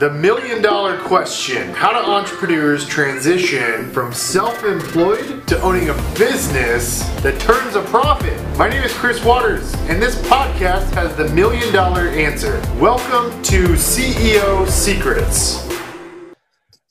[0.00, 7.00] The million dollar question How do entrepreneurs transition from self employed to owning a business
[7.20, 8.32] that turns a profit?
[8.56, 12.62] My name is Chris Waters, and this podcast has the million dollar answer.
[12.78, 15.68] Welcome to CEO Secrets.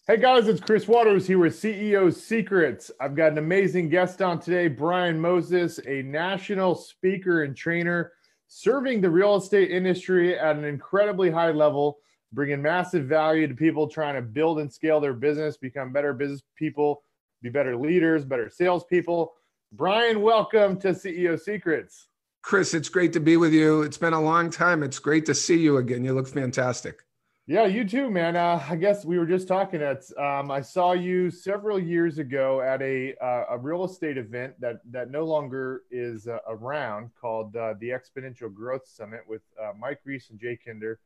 [0.05, 2.91] Hey guys, it's Chris Waters here with CEO Secrets.
[3.02, 8.12] I've got an amazing guest on today, Brian Moses, a national speaker and trainer
[8.48, 11.98] serving the real estate industry at an incredibly high level
[12.32, 16.41] bringing massive value to people trying to build and scale their business, become better business
[16.55, 17.03] people,
[17.41, 19.34] be better leaders, better salespeople.
[19.72, 22.08] Brian, welcome to CEO Secrets.
[22.41, 23.81] Chris, it's great to be with you.
[23.81, 24.84] It's been a long time.
[24.84, 26.03] It's great to see you again.
[26.03, 27.03] You look fantastic.
[27.48, 28.36] Yeah, you too, man.
[28.36, 30.03] Uh, I guess we were just talking at.
[30.20, 34.81] Um, I saw you several years ago at a uh, a real estate event that
[34.91, 40.00] that no longer is uh, around, called uh, the Exponential Growth Summit with uh, Mike
[40.05, 41.00] Reese and Jay Kinder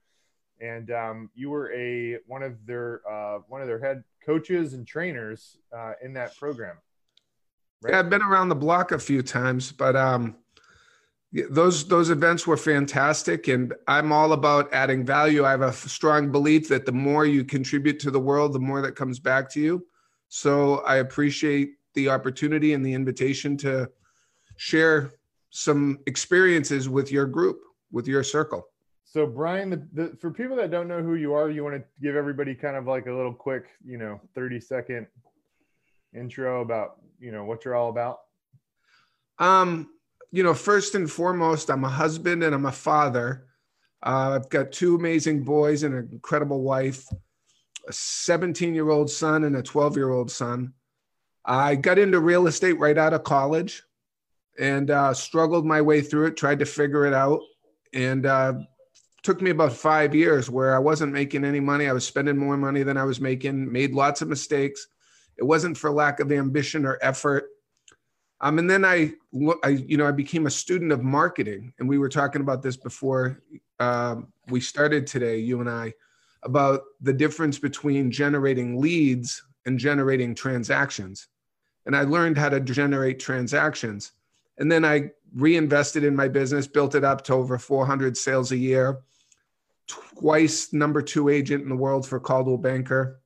[0.64, 4.88] and um, you were a one of their uh, one of their head coaches and
[4.88, 6.78] trainers uh, in that program.
[7.82, 7.94] Right?
[7.94, 10.38] Yeah, I've been around the block a few times, but um,
[11.50, 15.44] those those events were fantastic, and I'm all about adding value.
[15.44, 18.82] I have a strong belief that the more you contribute to the world, the more
[18.82, 19.86] that comes back to you.
[20.30, 23.90] So I appreciate the opportunity and the invitation to
[24.56, 25.12] share
[25.50, 27.60] some experiences with your group,
[27.92, 28.68] with your circle.
[29.14, 31.84] So Brian, the, the, for people that don't know who you are, you want to
[32.02, 35.06] give everybody kind of like a little quick, you know, 30 second
[36.16, 38.22] intro about, you know, what you're all about?
[39.38, 39.92] Um,
[40.32, 43.46] you know, first and foremost, I'm a husband and I'm a father.
[44.02, 47.08] Uh, I've got two amazing boys and an incredible wife,
[47.88, 50.74] a 17 year old son and a 12 year old son.
[51.46, 53.84] I got into real estate right out of college
[54.58, 57.42] and uh, struggled my way through it, tried to figure it out.
[57.94, 58.54] And uh,
[59.24, 61.88] took me about five years where I wasn't making any money.
[61.88, 64.88] I was spending more money than I was making, made lots of mistakes.
[65.38, 67.50] It wasn't for lack of ambition or effort.
[68.42, 69.14] Um, and then I,
[69.64, 72.76] I, you know, I became a student of marketing, and we were talking about this
[72.76, 73.42] before
[73.80, 75.94] um, we started today, you and I,
[76.44, 81.30] about the difference between generating leads and generating transactions.
[81.86, 84.12] And I learned how to generate transactions,
[84.58, 88.58] and then I reinvested in my business, built it up to over 400 sales a
[88.58, 89.00] year
[89.88, 93.20] twice number two agent in the world for Coldwell Banker.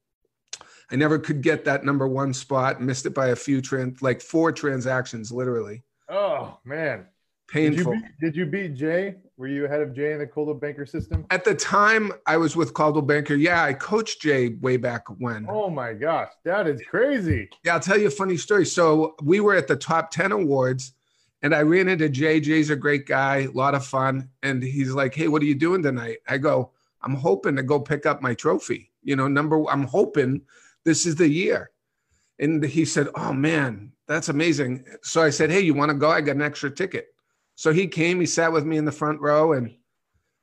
[0.89, 2.81] I never could get that number one spot.
[2.81, 5.83] Missed it by a few trans, like four transactions, literally.
[6.09, 7.07] Oh man,
[7.49, 7.93] painful.
[7.93, 9.15] Did you, beat, did you beat Jay?
[9.35, 11.25] Were you ahead of Jay in the Coldwell Banker system?
[11.29, 13.35] At the time, I was with Coldwell Banker.
[13.35, 15.45] Yeah, I coached Jay way back when.
[15.49, 17.49] Oh my gosh, that is crazy.
[17.63, 18.65] Yeah, I'll tell you a funny story.
[18.65, 20.93] So we were at the top ten awards
[21.41, 22.39] and I ran into Jay.
[22.39, 24.29] Jay's a great guy, a lot of fun.
[24.43, 26.17] And he's like, Hey, what are you doing tonight?
[26.27, 26.71] I go,
[27.01, 28.91] I'm hoping to go pick up my trophy.
[29.03, 30.41] You know, number, I'm hoping
[30.83, 31.71] this is the year.
[32.39, 34.85] And he said, Oh man, that's amazing.
[35.03, 36.09] So I said, Hey, you want to go?
[36.09, 37.07] I got an extra ticket.
[37.55, 39.75] So he came, he sat with me in the front row, and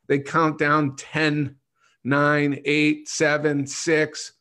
[0.08, 1.54] they count down 10,
[2.02, 4.32] 9, 8, 7, 6.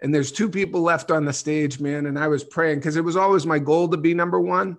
[0.00, 2.06] And there's two people left on the stage, man.
[2.06, 4.78] And I was praying because it was always my goal to be number one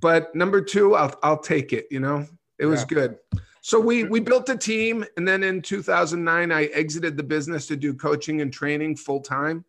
[0.00, 1.86] but number two, I'll I'll take it.
[1.90, 2.26] You know,
[2.58, 2.86] it was yeah.
[2.86, 3.18] good.
[3.60, 7.76] So we we built a team, and then in 2009, I exited the business to
[7.76, 9.64] do coaching and training full time.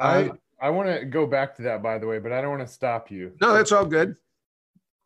[0.00, 2.66] I I want to go back to that, by the way, but I don't want
[2.66, 3.32] to stop you.
[3.40, 4.16] No, that's all good.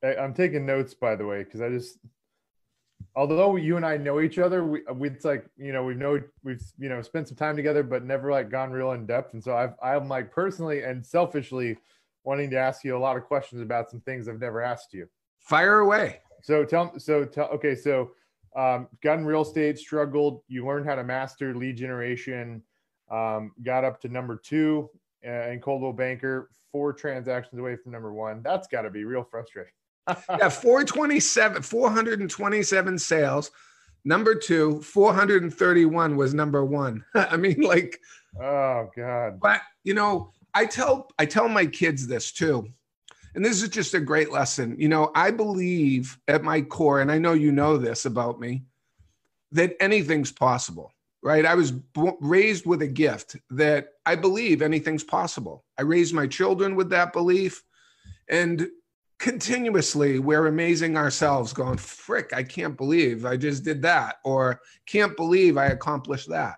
[0.03, 1.99] I, I'm taking notes, by the way, because I just
[3.15, 6.23] although you and I know each other, we, we it's like you know we've know
[6.43, 9.35] we've you know spent some time together, but never like gone real in depth.
[9.35, 11.77] And so I've I'm like personally and selfishly
[12.25, 15.09] wanting to ask you a lot of questions about some things I've never asked you.
[15.41, 16.21] Fire away.
[16.43, 18.13] So tell so tell okay so
[18.57, 20.43] um, got in real estate, struggled.
[20.49, 22.63] You learned how to master lead generation.
[23.11, 24.91] Um, got up to number two
[25.27, 28.43] uh, in Coldwell Banker, four transactions away from number one.
[28.43, 29.73] That's got to be real frustrating.
[30.09, 33.51] yeah, 427, 427 sales.
[34.05, 37.05] Number two, 431 was number one.
[37.15, 38.01] I mean, like,
[38.41, 39.39] oh God.
[39.41, 42.67] But you know, I tell I tell my kids this too.
[43.35, 44.75] And this is just a great lesson.
[44.79, 48.65] You know, I believe at my core and I know you know this about me
[49.53, 50.93] that anything's possible,
[51.23, 51.47] right?
[51.47, 55.65] I was b- raised with a gift that I believe anything's possible.
[55.79, 57.63] I raised my children with that belief
[58.29, 58.69] and
[59.19, 65.15] continuously we're amazing ourselves going frick i can't believe i just did that or can't
[65.15, 66.57] believe i accomplished that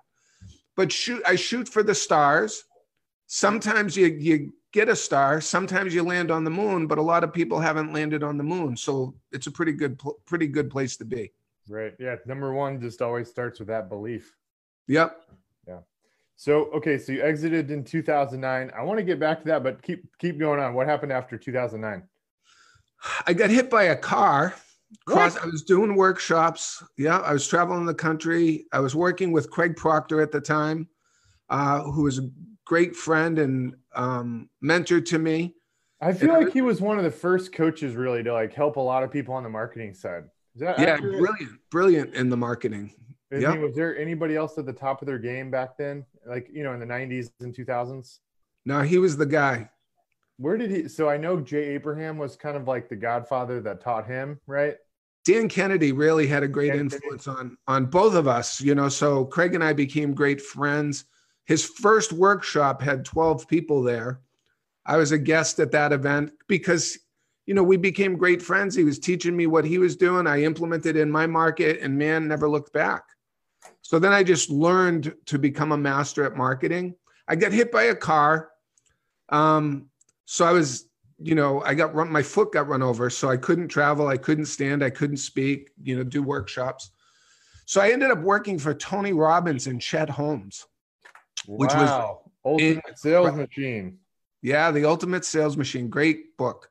[0.77, 2.63] but shoot i shoot for the stars
[3.35, 7.25] sometimes you you get a star sometimes you land on the moon but a lot
[7.25, 10.99] of people haven't landed on the moon so it's a pretty good pretty good place
[10.99, 11.33] to be
[11.67, 14.37] right yeah number one just always starts with that belief
[14.87, 15.23] yep
[15.67, 15.79] yeah
[16.37, 18.71] So okay, so you exited in 2009.
[18.77, 20.75] I want to get back to that, but keep keep going on.
[20.75, 22.03] What happened after 2009?
[23.27, 24.55] I got hit by a car.
[25.07, 26.83] Cross, I was doing workshops.
[26.99, 28.67] Yeah, I was traveling the country.
[28.73, 30.89] I was working with Craig Proctor at the time,
[31.49, 32.29] uh, who was a
[32.65, 35.55] great friend and um, mentor to me.
[36.01, 38.77] I feel and like he was one of the first coaches really to like help
[38.77, 40.25] a lot of people on the marketing side.
[40.55, 41.21] yeah, accurate?
[41.21, 42.93] brilliant, brilliant in the marketing.
[43.31, 43.57] Yeah.
[43.57, 46.05] Was there anybody else at the top of their game back then?
[46.27, 48.19] Like, you know, in the 90s and 2000s?
[48.67, 49.71] No, he was the guy.
[50.37, 50.89] Where did he?
[50.89, 54.77] So I know Jay Abraham was kind of like the godfather that taught him, right?
[55.25, 58.89] Dan Kennedy really had a great influence on on both of us, you know.
[58.89, 61.05] So Craig and I became great friends.
[61.53, 64.23] His first workshop had 12 people there.
[64.87, 66.99] I was a guest at that event because
[67.45, 68.75] you know, we became great friends.
[68.75, 70.27] He was teaching me what he was doing.
[70.27, 73.03] I implemented in my market and man never looked back.
[73.83, 76.95] So then I just learned to become a master at marketing.
[77.29, 78.49] I got hit by a car.
[79.29, 79.91] Um,
[80.25, 80.87] so I was,
[81.19, 83.11] you know, I got run, my foot got run over.
[83.11, 84.09] So I couldn't travel.
[84.09, 84.83] I couldn't stand.
[84.83, 86.93] I couldn't speak, you know, do workshops.
[87.67, 90.65] So I ended up working for Tony Robbins and Chet Holmes,
[91.47, 91.81] which wow.
[91.81, 93.99] was ultimate in, sales machine.
[94.43, 95.89] Yeah, the ultimate sales machine.
[95.89, 96.71] Great book.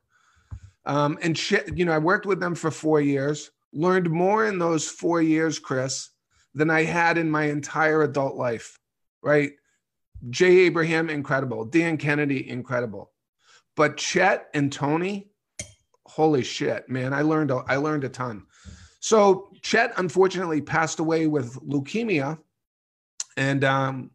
[0.84, 4.58] Um, and Chet, you know, I worked with them for four years, learned more in
[4.58, 6.10] those four years, Chris,
[6.54, 8.78] than I had in my entire adult life,
[9.22, 9.52] right?
[10.30, 11.64] Jay Abraham, incredible.
[11.64, 13.12] Dan Kennedy, incredible.
[13.74, 15.30] But Chet and Tony,
[16.06, 18.44] holy shit, man, I learned a, I learned a ton.
[19.00, 22.38] So Chet unfortunately passed away with leukemia,
[23.36, 24.10] and um,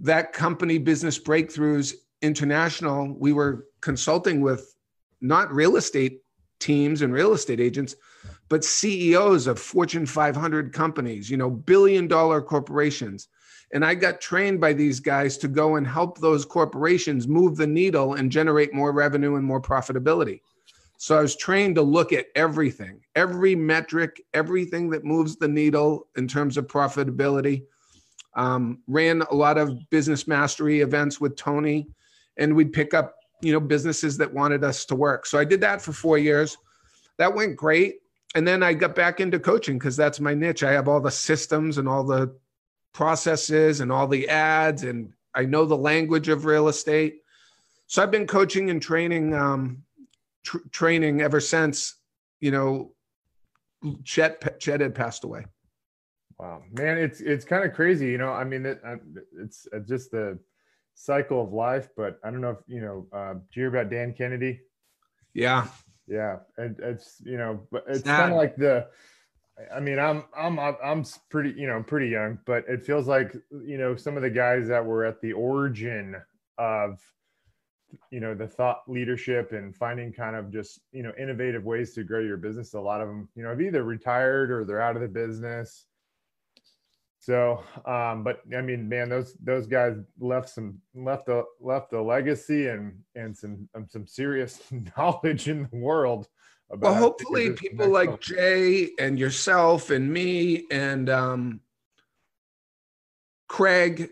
[0.00, 4.74] that company, Business Breakthroughs International, we were consulting with
[5.20, 6.22] not real estate
[6.58, 7.94] teams and real estate agents,
[8.48, 13.28] but CEOs of Fortune 500 companies, you know, billion dollar corporations.
[13.72, 17.66] And I got trained by these guys to go and help those corporations move the
[17.66, 20.40] needle and generate more revenue and more profitability.
[20.98, 26.08] So I was trained to look at everything, every metric, everything that moves the needle
[26.16, 27.64] in terms of profitability.
[28.36, 31.88] Um, ran a lot of business mastery events with Tony,
[32.36, 35.26] and we'd pick up, you know, businesses that wanted us to work.
[35.26, 36.56] So I did that for four years.
[37.18, 37.96] That went great
[38.36, 40.62] and then I got back into coaching because that's my niche.
[40.62, 42.36] I have all the systems and all the
[42.92, 47.22] processes and all the ads, and I know the language of real estate.
[47.86, 49.82] So I've been coaching and training, um,
[50.44, 51.94] tr- training ever since.
[52.40, 52.92] You know,
[54.04, 55.46] Chet Chet had passed away.
[56.38, 58.08] Wow, man, it's it's kind of crazy.
[58.08, 58.82] You know, I mean, it,
[59.40, 60.38] it's just the
[60.94, 61.88] cycle of life.
[61.96, 63.06] But I don't know if you know.
[63.10, 64.60] Uh, do you hear about Dan Kennedy?
[65.32, 65.68] Yeah,
[66.06, 68.86] yeah, and it's you know, but it's kind of like the.
[69.74, 73.78] I mean, I'm I'm I'm pretty you know pretty young, but it feels like you
[73.78, 76.16] know some of the guys that were at the origin
[76.58, 77.00] of
[78.10, 82.04] you know the thought leadership and finding kind of just you know innovative ways to
[82.04, 82.74] grow your business.
[82.74, 85.86] A lot of them you know have either retired or they're out of the business
[87.26, 92.00] so, um, but I mean, man, those those guys left some left a left a
[92.00, 94.62] legacy and and some um, some serious
[94.96, 96.28] knowledge in the world.
[96.70, 98.18] well, hopefully, people like level.
[98.18, 101.60] Jay and yourself and me and um,
[103.48, 104.08] Craig,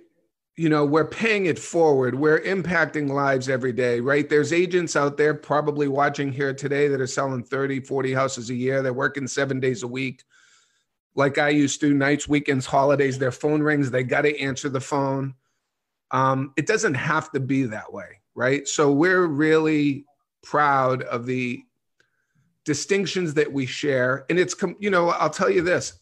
[0.56, 2.16] you know, we're paying it forward.
[2.16, 4.28] We're impacting lives every day, right?
[4.28, 8.54] There's agents out there probably watching here today that are selling 30, 40 houses a
[8.56, 8.82] year.
[8.82, 10.24] They're working seven days a week
[11.14, 14.80] like I used to, nights, weekends, holidays, their phone rings, they got to answer the
[14.80, 15.34] phone.
[16.10, 18.66] Um, it doesn't have to be that way, right?
[18.66, 20.06] So we're really
[20.42, 21.62] proud of the
[22.64, 24.24] distinctions that we share.
[24.28, 26.00] And it's, you know, I'll tell you this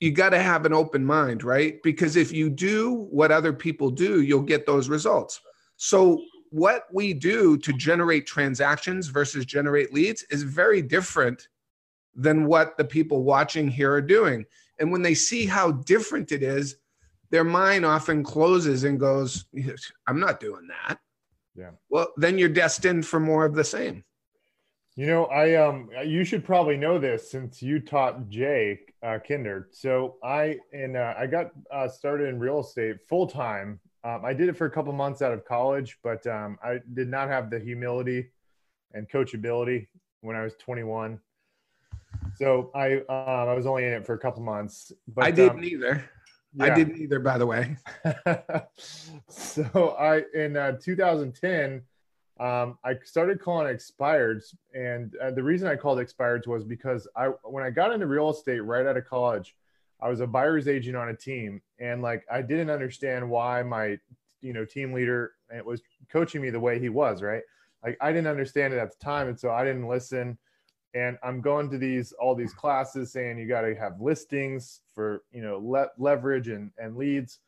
[0.00, 1.82] you got to have an open mind, right?
[1.82, 5.40] Because if you do what other people do, you'll get those results.
[5.76, 11.48] So, what we do to generate transactions versus generate leads is very different
[12.14, 14.44] than what the people watching here are doing.
[14.78, 16.76] And when they see how different it is,
[17.30, 19.46] their mind often closes and goes,
[20.06, 20.98] I'm not doing that.
[21.56, 21.70] Yeah.
[21.88, 24.04] Well, then you're destined for more of the same.
[24.96, 29.68] You know, I um you should probably know this since you taught Jay uh, Kinder.
[29.72, 33.80] So I and uh, I got uh, started in real estate full time.
[34.04, 37.08] Um, I did it for a couple months out of college, but um, I did
[37.08, 38.30] not have the humility
[38.92, 39.88] and coachability
[40.20, 41.18] when I was 21
[42.36, 44.92] so I um, I was only in it for a couple months.
[45.08, 46.04] But I didn't um, either.
[46.54, 46.64] Yeah.
[46.64, 47.76] I didn't either, by the way.
[49.28, 51.82] so I in uh, 2010,
[52.40, 57.26] um, I started calling expireds, and uh, the reason I called expireds was because I
[57.44, 59.54] when I got into real estate right out of college,
[60.00, 63.98] I was a buyer's agent on a team, and like I didn't understand why my
[64.40, 65.80] you know team leader it was
[66.12, 67.42] coaching me the way he was, right?
[67.84, 70.38] Like I didn't understand it at the time, and so I didn't listen.
[70.94, 75.22] And I'm going to these all these classes saying you got to have listings for
[75.32, 77.40] you know le- leverage and and leads.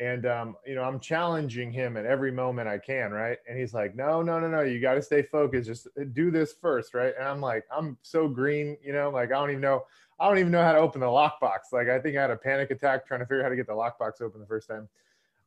[0.00, 3.36] And um, you know i'm challenging him at every moment i can right?
[3.48, 5.66] And he's like no no no no you got to stay focused.
[5.66, 7.14] Just uh, do this first right?
[7.18, 9.84] And i'm like i'm so green you know like i don't even know
[10.20, 11.72] i don't even know how to open the lockbox.
[11.72, 13.66] Like i think i had a panic attack trying to figure out how to get
[13.66, 14.88] the lockbox open the first time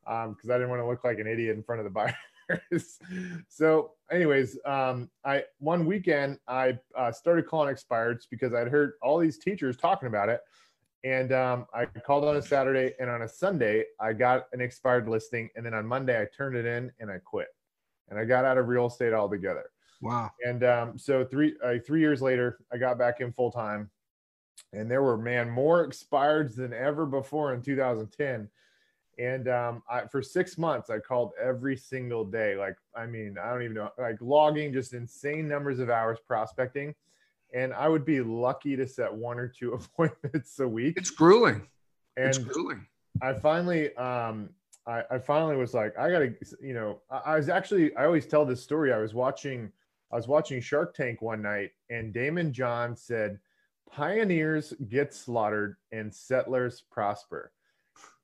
[0.03, 2.13] because um, i didn't want to look like an idiot in front of the
[3.48, 9.17] so anyways um, i one weekend i uh, started calling expireds because i'd heard all
[9.17, 10.41] these teachers talking about it
[11.03, 15.10] and um, I called on a Saturday, and on a Sunday, I got an expired
[15.10, 15.50] listing.
[15.55, 17.48] And then on Monday, I turned it in and I quit.
[18.10, 19.65] And I got out of real estate altogether.
[20.01, 20.31] Wow.
[20.46, 23.89] And um, so three uh, three years later, I got back in full time,
[24.74, 28.50] and there were man more expireds than ever before in 2010.
[29.21, 32.55] And um, I, for six months, I called every single day.
[32.55, 36.95] Like, I mean, I don't even know, like logging just insane numbers of hours prospecting
[37.53, 40.95] and I would be lucky to set one or two appointments a week.
[40.97, 41.67] It's grueling.
[42.17, 42.85] And it's grueling.
[43.21, 44.49] I finally, um,
[44.87, 48.25] I, I finally was like, I gotta, you know, I, I was actually, I always
[48.25, 48.91] tell this story.
[48.91, 49.71] I was watching,
[50.11, 53.39] I was watching Shark Tank one night, and Daymond John said,
[53.89, 57.53] "Pioneers get slaughtered and settlers prosper."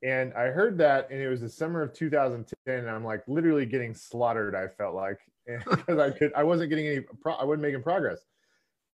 [0.02, 3.66] And I heard that, and it was the summer of 2010, and I'm like literally
[3.66, 4.54] getting slaughtered.
[4.54, 5.18] I felt like
[5.68, 8.20] because I could, I wasn't getting any, pro, I wasn't making progress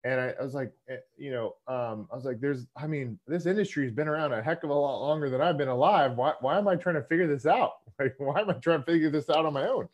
[0.03, 3.17] and I, I, was like, eh, you know, um, I was like, there's, I mean,
[3.25, 6.15] this industry has been around a heck of a lot longer than I've been alive.
[6.15, 7.73] Why, why am I trying to figure this out?
[7.99, 9.87] Like, why am I trying to figure this out on my own?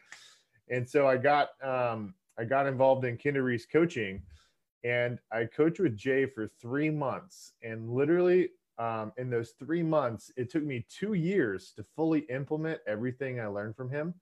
[0.69, 4.21] And so I got, um, I got involved in Kinder Reese coaching,
[4.85, 7.51] and I coached with Jay for three months.
[7.61, 12.79] And literally, um, in those three months, it took me two years to fully implement
[12.87, 14.15] everything I learned from him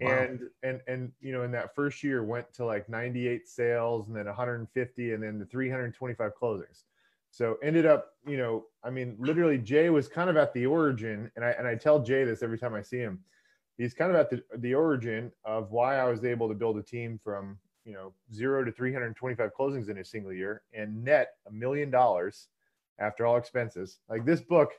[0.00, 0.10] Wow.
[0.10, 4.16] And and and you know, in that first year went to like 98 sales and
[4.16, 6.82] then 150 and then the 325 closings.
[7.30, 11.30] So ended up, you know, I mean, literally Jay was kind of at the origin,
[11.36, 13.20] and I and I tell Jay this every time I see him.
[13.76, 16.82] He's kind of at the, the origin of why I was able to build a
[16.82, 21.52] team from you know zero to 325 closings in a single year and net a
[21.52, 22.48] million dollars
[22.98, 23.98] after all expenses.
[24.08, 24.72] Like this book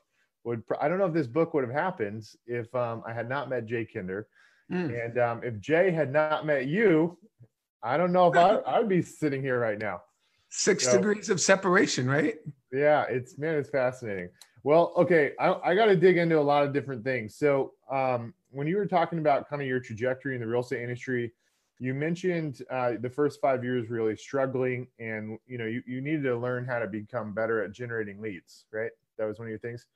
[0.43, 3.49] would, I don't know if this book would have happened if um, I had not
[3.49, 4.27] met Jay Kinder
[4.71, 5.05] Mm.
[5.05, 7.17] And um, if Jay had not met you,
[7.83, 10.01] I don't know if I, I would be sitting here right now.
[10.49, 12.35] Six so, degrees of separation, right?
[12.71, 14.29] Yeah, it's man, it's fascinating.
[14.63, 17.35] Well, okay, I, I got to dig into a lot of different things.
[17.35, 20.81] So, um, when you were talking about kind of your trajectory in the real estate
[20.81, 21.33] industry,
[21.79, 26.23] you mentioned uh, the first five years really struggling, and you know you, you needed
[26.23, 28.91] to learn how to become better at generating leads, right?
[29.17, 29.87] That was one of your things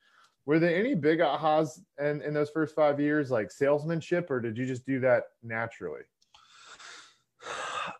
[0.50, 4.58] were there any big ahas in, in those first five years, like salesmanship, or did
[4.58, 6.02] you just do that naturally?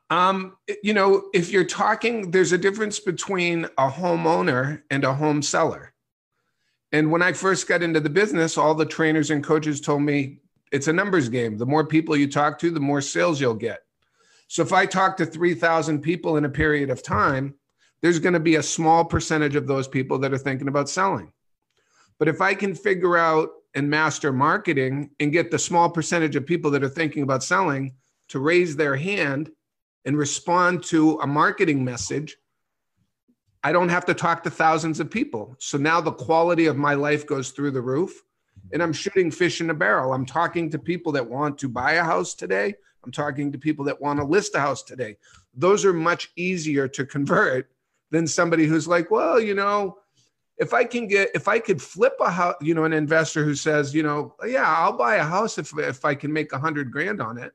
[0.10, 5.44] Um, you know, if you're talking, there's a difference between a homeowner and a home
[5.44, 5.94] seller.
[6.92, 10.40] And when I first got into the business, all the trainers and coaches told me
[10.72, 11.58] it's a numbers game.
[11.58, 13.80] The more people you talk to, the more sales you'll get.
[14.48, 17.56] So if I talk to 3,000 people in a period of time,
[18.02, 21.32] there's going to be a small percentage of those people that are thinking about selling.
[22.18, 26.46] But if I can figure out and master marketing and get the small percentage of
[26.46, 27.94] people that are thinking about selling
[28.30, 29.52] to raise their hand
[30.06, 32.38] and respond to a marketing message,
[33.64, 35.56] I don't have to talk to thousands of people.
[35.60, 38.24] So now the quality of my life goes through the roof
[38.72, 40.14] and I'm shooting fish in a barrel.
[40.14, 42.76] I'm talking to people that want to buy a house today.
[43.04, 45.18] I'm talking to people that want to list a house today.
[45.54, 47.70] Those are much easier to convert
[48.12, 49.98] than somebody who's like, well, you know,
[50.58, 53.56] if I can get if I could flip a house, you know, an investor who
[53.56, 56.92] says, you know, yeah, I'll buy a house if if I can make a hundred
[56.92, 57.54] grand on it.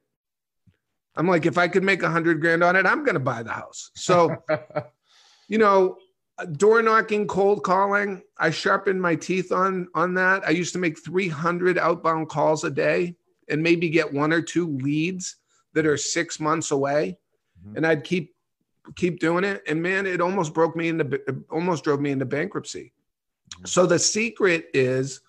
[1.17, 3.43] I'm like, if I could make a hundred grand on it, I'm going to buy
[3.43, 3.91] the house.
[3.95, 4.35] So,
[5.49, 5.97] you know,
[6.53, 10.47] door knocking, cold calling, I sharpened my teeth on on that.
[10.47, 13.17] I used to make 300 outbound calls a day
[13.49, 15.37] and maybe get one or two leads
[15.75, 17.19] that are six months away,
[17.65, 17.77] mm-hmm.
[17.77, 18.35] and I'd keep
[18.97, 19.63] keep doing it.
[19.67, 22.93] And man, it almost broke me into, almost drove me into bankruptcy.
[23.55, 23.67] Mm-hmm.
[23.67, 25.21] So the secret is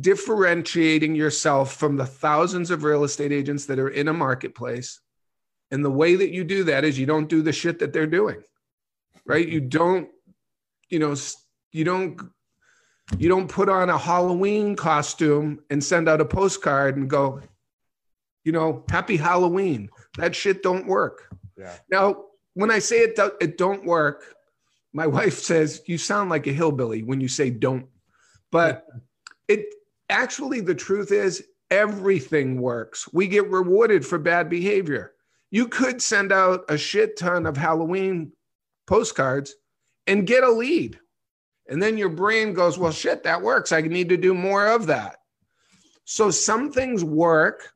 [0.00, 5.00] differentiating yourself from the thousands of real estate agents that are in a marketplace.
[5.70, 8.06] And the way that you do that is you don't do the shit that they're
[8.06, 8.42] doing,
[9.28, 9.46] right?
[9.46, 9.54] Mm-hmm.
[9.54, 10.08] You don't,
[10.88, 11.14] you know,
[11.70, 12.20] you don't,
[13.16, 17.40] you don't put on a Halloween costume and send out a postcard and go,
[18.44, 19.90] you know, happy Halloween.
[20.16, 21.28] That shit don't work.
[21.56, 21.74] Yeah.
[21.90, 24.34] Now, when I say it, do, it don't work,
[24.92, 27.86] my wife says you sound like a hillbilly when you say don't.
[28.50, 28.86] But
[29.48, 29.66] it
[30.08, 33.12] actually the truth is everything works.
[33.12, 35.12] We get rewarded for bad behavior.
[35.50, 38.32] You could send out a shit ton of Halloween
[38.88, 39.54] postcards
[40.08, 40.98] and get a lead.
[41.68, 43.70] And then your brain goes, well, shit, that works.
[43.70, 45.16] I need to do more of that.
[46.04, 47.70] So some things work,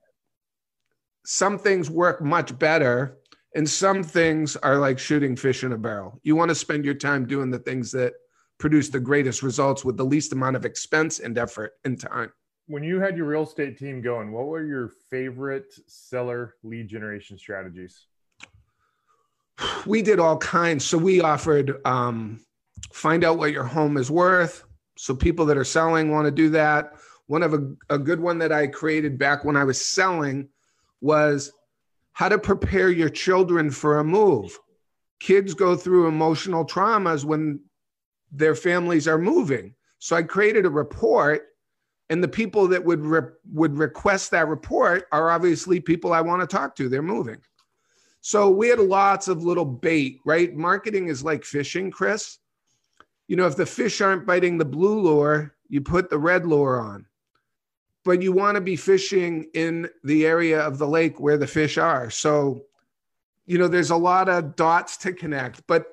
[1.27, 3.19] some things work much better,
[3.55, 6.19] and some things are like shooting fish in a barrel.
[6.23, 8.15] You want to spend your time doing the things that
[8.59, 12.33] produce the greatest results with the least amount of expense and effort and time.
[12.69, 17.37] When you had your real estate team going, what were your favorite seller lead generation
[17.37, 18.07] strategies?
[19.87, 20.85] We did all kinds.
[20.85, 22.41] So we offered um,
[22.93, 24.65] find out what your home is worth.
[24.97, 26.93] So people that are selling want to do that.
[27.27, 30.49] One of a, a good one that I created back when I was selling
[31.01, 31.53] was
[32.13, 34.59] how to prepare your children for a move.
[35.19, 37.61] Kids go through emotional traumas when
[38.31, 39.75] their families are moving.
[39.99, 41.49] So I created a report,
[42.11, 46.41] and the people that would re- would request that report are obviously people I want
[46.43, 46.89] to talk to.
[46.89, 47.39] They're moving.
[48.23, 50.55] So we had lots of little bait, right?
[50.55, 52.39] Marketing is like fishing, Chris
[53.33, 56.79] you know, if the fish aren't biting the blue lure, you put the red lure
[56.79, 57.07] on.
[58.05, 61.79] But you want to be fishing in the area of the lake where the fish
[61.79, 62.11] are.
[62.11, 62.67] So,
[63.47, 65.67] you know, there's a lot of dots to connect.
[65.67, 65.87] But,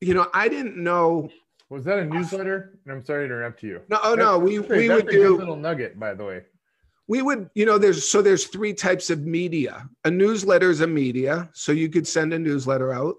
[0.00, 1.28] you know, I didn't know.
[1.68, 2.78] Was that a newsletter?
[2.86, 3.82] And I'm sorry to interrupt you.
[3.90, 6.42] No, oh no, we we That's would do a little nugget, by the way.
[7.08, 10.86] We would you know there's so there's three types of media a newsletter is a
[10.86, 13.16] media so you could send a newsletter out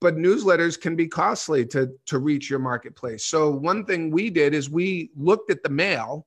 [0.00, 3.24] but newsletters can be costly to to reach your marketplace.
[3.24, 6.26] So one thing we did is we looked at the mail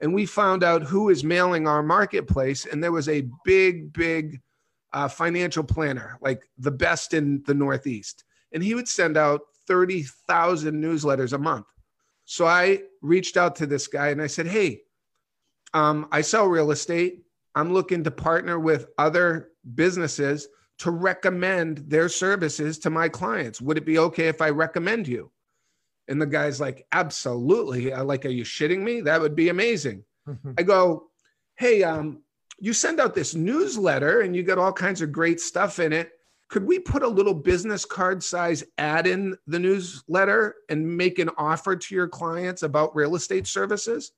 [0.00, 4.40] and we found out who is mailing our marketplace and there was a big big
[4.92, 10.74] uh, financial planner like the best in the northeast and he would send out 30,000
[10.74, 11.66] newsletters a month.
[12.24, 14.82] So I reached out to this guy and I said, "Hey,
[15.74, 17.22] um, I sell real estate.
[17.54, 23.60] I'm looking to partner with other businesses to recommend their services to my clients.
[23.60, 25.30] Would it be okay if I recommend you?
[26.08, 27.92] And the guy's like, absolutely.
[27.92, 29.00] I like, are you shitting me?
[29.02, 30.04] That would be amazing.
[30.58, 31.08] I go,
[31.56, 32.22] hey, um,
[32.58, 36.12] you send out this newsletter and you got all kinds of great stuff in it.
[36.48, 41.30] Could we put a little business card size ad in the newsletter and make an
[41.38, 44.12] offer to your clients about real estate services?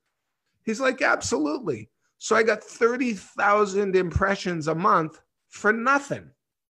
[0.65, 1.91] He's like, absolutely.
[2.19, 6.31] So I got 30,000 impressions a month for nothing.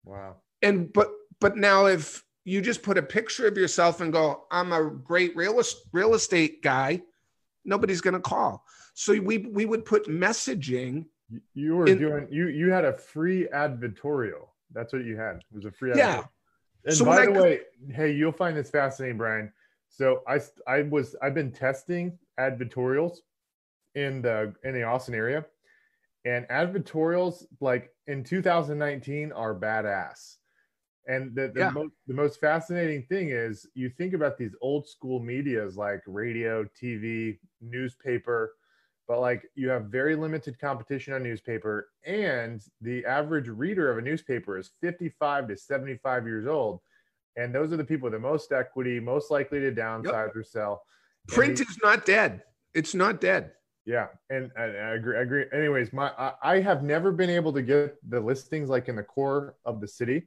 [0.04, 0.38] Wow.
[0.62, 4.71] And but but now if you just put a picture of yourself and go, I'm
[4.71, 7.02] a great real, real estate guy,
[7.63, 8.63] nobody's going to call.
[8.93, 11.06] So we we would put messaging.
[11.54, 14.48] You were in- doing you you had a free advertorial.
[14.71, 15.38] That's what you had.
[15.38, 16.17] It was a free Yeah.
[16.17, 16.30] advertorial.
[16.86, 17.60] And So by when the I- way,
[17.91, 19.52] hey, you'll find this fascinating, Brian.
[19.89, 23.17] So I I was I've been testing advertorials
[23.96, 25.46] in the in the Austin area,
[26.26, 30.38] and advertorials like in 2019 are badass.
[31.08, 31.70] And the the, Yeah.
[31.70, 36.66] most, the most fascinating thing is you think about these old school medias like radio,
[36.82, 38.54] TV, newspaper,
[39.08, 44.02] but like you have very limited competition on newspaper, and the average reader of a
[44.02, 46.82] newspaper is 55 to 75 years old.
[47.38, 50.84] And those are the people with the most equity, most likely to downsize or sell.
[51.28, 52.44] Print is not dead.
[52.74, 53.52] It's not dead.
[53.86, 55.17] Yeah, and I, I agree.
[55.17, 55.45] I agree.
[55.54, 59.04] Anyways, my I, I have never been able to get the listings like in the
[59.04, 60.24] core of the city,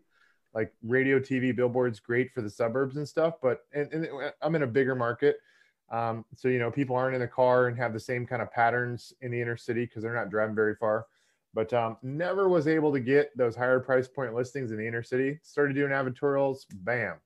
[0.54, 3.34] like radio, TV, billboards, great for the suburbs and stuff.
[3.42, 4.08] But and, and
[4.42, 5.38] I'm in a bigger market,
[5.90, 8.52] um, so you know people aren't in the car and have the same kind of
[8.52, 11.06] patterns in the inner city because they're not driving very far.
[11.52, 15.02] But um, never was able to get those higher price point listings in the inner
[15.02, 15.40] city.
[15.42, 17.16] Started doing advertorials, bam,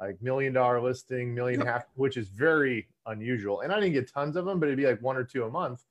[0.00, 1.68] like million dollar listing, million Yep.
[1.68, 3.60] half, which is very unusual.
[3.60, 5.50] And I didn't get tons of them, but it'd be like one or two a
[5.50, 5.84] month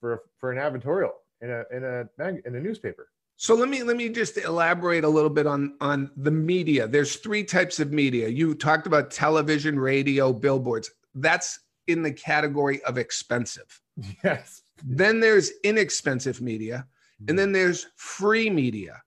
[0.00, 3.08] for for an advertorial in a in a mag, in a newspaper.
[3.36, 6.86] So let me let me just elaborate a little bit on on the media.
[6.86, 8.28] There's three types of media.
[8.28, 10.90] You talked about television, radio, billboards.
[11.14, 13.80] That's in the category of expensive.
[14.24, 14.62] Yes.
[14.84, 16.86] Then there's inexpensive media,
[17.18, 17.36] and mm-hmm.
[17.36, 19.02] then there's free media.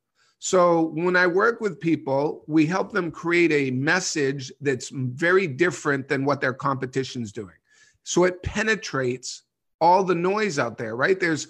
[0.46, 6.08] So when I work with people, we help them create a message that's very different
[6.08, 7.56] than what their competition's doing.
[8.04, 9.42] So it penetrates
[9.82, 11.20] all the noise out there, right?
[11.20, 11.48] There's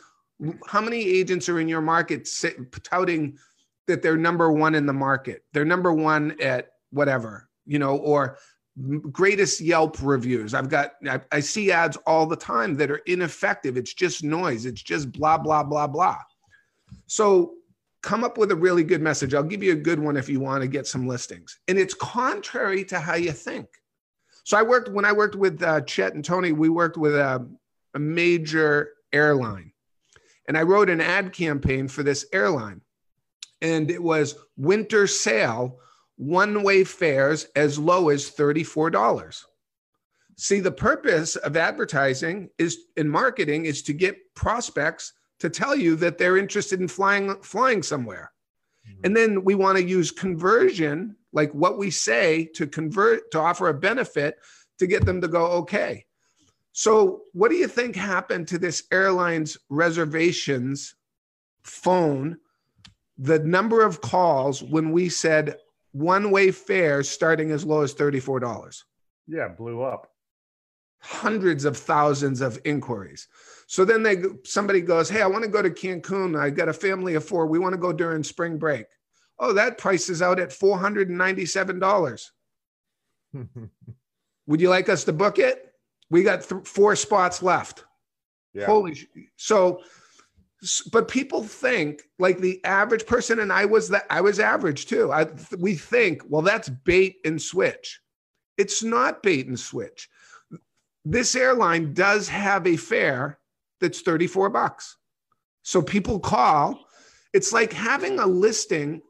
[0.66, 2.30] how many agents are in your market
[2.84, 3.38] touting
[3.86, 5.44] that they're number one in the market?
[5.52, 8.38] They're number one at whatever, you know, or
[9.12, 10.54] greatest Yelp reviews.
[10.54, 13.76] I've got, I, I see ads all the time that are ineffective.
[13.76, 14.66] It's just noise.
[14.66, 16.20] It's just blah, blah, blah, blah.
[17.08, 17.56] So
[18.06, 19.34] come up with a really good message.
[19.34, 21.58] I'll give you a good one if you want to get some listings.
[21.68, 23.68] And it's contrary to how you think.
[24.44, 26.52] So I worked when I worked with uh, Chet and Tony.
[26.52, 27.46] We worked with a,
[27.96, 29.72] a major airline,
[30.48, 32.82] and I wrote an ad campaign for this airline,
[33.62, 35.80] and it was winter sale,
[36.18, 39.44] one way fares as low as thirty four dollars.
[40.38, 45.96] See, the purpose of advertising is in marketing is to get prospects to tell you
[45.98, 48.32] that they're interested in flying flying somewhere.
[48.88, 49.02] Mm-hmm.
[49.04, 53.70] And then we want to use conversion, like what we say to convert to offer
[53.70, 54.38] a benefit
[54.80, 56.06] to get them to go, okay.
[56.74, 60.96] So, what do you think happened to this airline's reservations
[61.64, 62.38] phone?
[63.18, 65.56] The number of calls when we said
[65.94, 68.84] one way fares starting as low as $34.
[69.28, 70.12] Yeah, blew up.
[71.00, 73.30] Hundreds of thousands of inquiries.
[73.68, 76.40] So then they somebody goes, "Hey, I want to go to Cancun.
[76.40, 77.48] I got a family of four.
[77.48, 78.86] We want to go during spring break."
[79.40, 82.32] Oh, that price is out at four hundred and ninety-seven dollars.
[84.48, 85.74] Would you like us to book it?
[86.10, 87.84] We got th- four spots left.
[88.54, 88.68] Yeah.
[88.68, 89.82] Holy, sh- so,
[90.92, 95.12] but people think like the average person, and I was that I was average too.
[95.12, 98.00] I we think, well, that's bait and switch.
[98.58, 100.08] It's not bait and switch.
[101.04, 103.40] This airline does have a fare
[103.82, 104.98] that's 34 bucks.
[105.64, 106.86] So people call.
[107.34, 109.02] It's like having a listing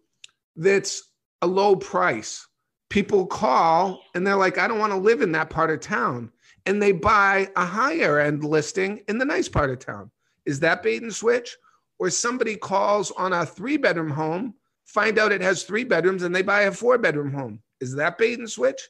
[0.55, 1.03] that's
[1.41, 2.47] a low price.
[2.89, 6.31] People call and they're like, I don't want to live in that part of town.
[6.65, 10.09] And they buy a higher end listing in the nice part of town.
[10.45, 11.55] Is that bait and switch?
[11.99, 16.35] Or somebody calls on a three bedroom home, find out it has three bedrooms, and
[16.35, 17.61] they buy a four bedroom home.
[17.79, 18.81] Is that bait and switch?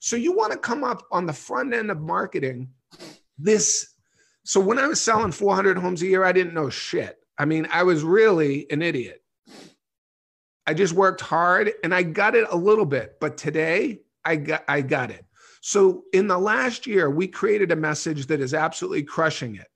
[0.00, 2.68] So you want to come up on the front end of marketing
[3.38, 3.94] this.
[4.48, 7.18] So when I was selling 400 homes a year, I didn't know shit.
[7.36, 9.22] I mean, I was really an idiot.
[10.66, 14.64] I just worked hard and I got it a little bit, but today I got
[14.66, 15.26] I got it.
[15.60, 19.68] So in the last year, we created a message that is absolutely crushing it.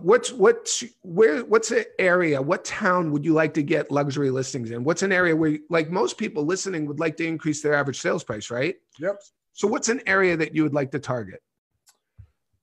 [0.00, 2.42] What's what's where what's an area?
[2.42, 4.82] What town would you like to get luxury listings in?
[4.82, 8.24] What's an area where like most people listening would like to increase their average sales
[8.24, 8.74] price, right?
[8.98, 9.22] Yep.
[9.52, 11.40] So what's an area that you would like to target?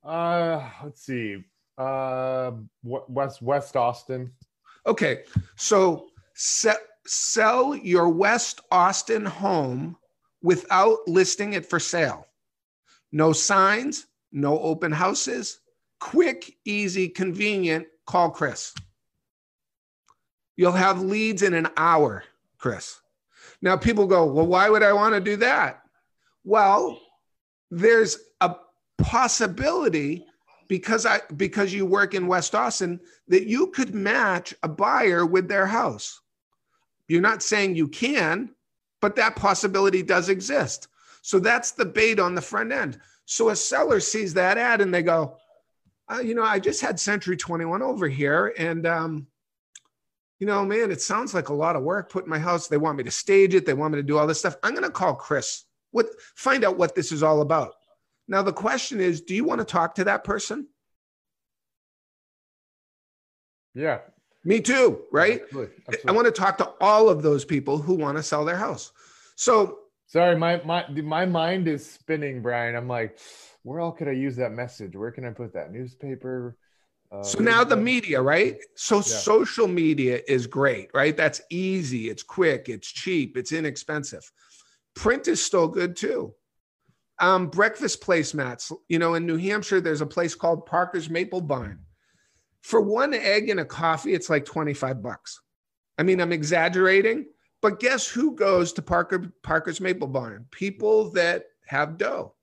[0.04, 1.44] Uh, let's see.
[1.78, 2.52] Uh,
[2.84, 4.32] West West Austin.
[4.86, 5.24] Okay,
[5.56, 6.74] so se-
[7.06, 9.96] sell your West Austin home
[10.42, 12.28] without listing it for sale.
[13.12, 15.60] No signs, no open houses.
[16.00, 17.86] Quick, easy, convenient.
[18.06, 18.74] Call Chris.
[20.58, 22.24] You'll have leads in an hour,
[22.58, 23.00] Chris.
[23.62, 25.82] Now, people go, Well, why would I want to do that?
[26.44, 27.00] Well,
[27.70, 28.56] there's a
[29.04, 30.26] possibility
[30.68, 35.48] because I because you work in West Austin that you could match a buyer with
[35.48, 36.22] their house.
[37.08, 38.52] You're not saying you can,
[39.02, 40.88] but that possibility does exist.
[41.22, 43.00] So that's the bait on the front end.
[43.26, 45.38] So a seller sees that ad and they go,
[46.12, 49.28] uh, you know, I just had Century 21 over here, and um,
[50.40, 52.68] you know, man, it sounds like a lot of work putting my house.
[52.68, 53.66] They want me to stage it.
[53.66, 54.58] They want me to do all this stuff.
[54.64, 55.66] I'm going to call Chris.
[55.92, 57.76] What find out what this is all about.
[58.32, 60.66] Now the question is, do you want to talk to that person?
[63.76, 64.00] Yeah.
[64.46, 65.42] Me too, right?
[65.44, 65.74] Absolutely.
[66.08, 68.94] I want to talk to all of those people who want to sell their house.
[69.36, 72.76] So Sorry, my my my mind is spinning, Brian.
[72.76, 73.20] I'm like,
[73.64, 74.96] where else could I use that message?
[74.96, 76.58] Where can I put that newspaper?
[77.12, 78.58] Uh, so now the media, right?
[78.76, 81.16] So social media is great, right?
[81.16, 84.32] That's easy, it's quick, it's cheap, it's inexpensive.
[84.96, 86.34] Print is still good too.
[87.22, 91.80] Um, breakfast placemats, you know, in New Hampshire, there's a place called Parker's Maple Barn.
[92.62, 95.40] For one egg and a coffee, it's like 25 bucks.
[96.00, 97.28] I mean, I'm exaggerating,
[97.62, 100.48] but guess who goes to Parker Parker's Maple Barn?
[100.50, 102.34] People that have dough.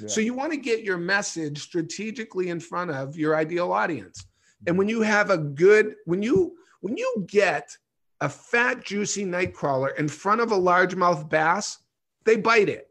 [0.00, 0.08] Yeah.
[0.08, 4.26] So you want to get your message strategically in front of your ideal audience.
[4.66, 7.76] And when you have a good, when you when you get
[8.20, 11.78] a fat, juicy nightcrawler in front of a largemouth bass,
[12.24, 12.88] they bite it.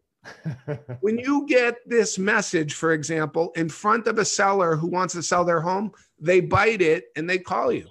[1.02, 5.24] When you get this message, for example, in front of a seller who wants to
[5.24, 7.90] sell their home, they bite it and they call you.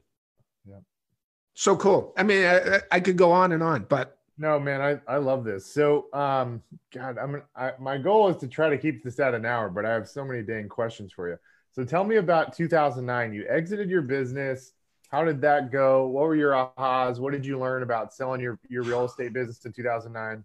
[0.68, 0.80] Yeah.
[1.54, 2.12] So cool.
[2.16, 5.44] I mean, I, I could go on and on, but No, man, I, I love
[5.44, 5.64] this.
[5.66, 9.34] So, um, God, I'm gonna, I, my goal is to try to keep this at
[9.34, 11.38] an hour, but I have so many dang questions for you.
[11.72, 13.32] So, tell me about 2009.
[13.32, 14.72] You exited your business.
[15.10, 16.08] How did that go?
[16.08, 17.20] What were your ahas?
[17.20, 20.44] What did you learn about selling your your real estate business in 2009?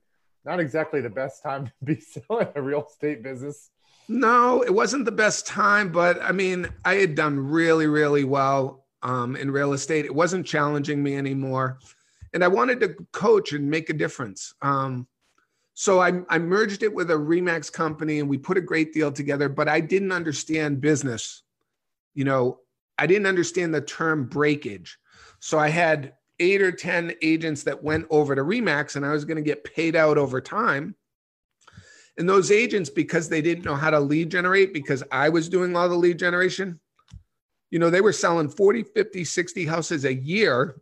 [0.50, 3.70] Not exactly the best time to be selling a real estate business.
[4.08, 8.86] No, it wasn't the best time, but I mean, I had done really, really well.
[9.02, 10.06] um, in real estate.
[10.06, 11.80] It wasn't challenging me anymore.
[12.34, 14.54] And I wanted to coach and make a difference.
[14.62, 15.08] Um,
[15.74, 19.12] so I, I merged it with a Remax company and we put a great deal
[19.12, 21.44] together, but I didn't understand business.
[22.14, 22.60] You know,
[22.98, 24.98] I didn't understand the term breakage.
[25.40, 29.26] So I had eight or 10 agents that went over to Remax and I was
[29.26, 30.96] going to get paid out over time.
[32.18, 35.76] And those agents, because they didn't know how to lead generate, because I was doing
[35.76, 36.80] all the lead generation,
[37.72, 40.82] you know, they were selling 40, 50, 60 houses a year.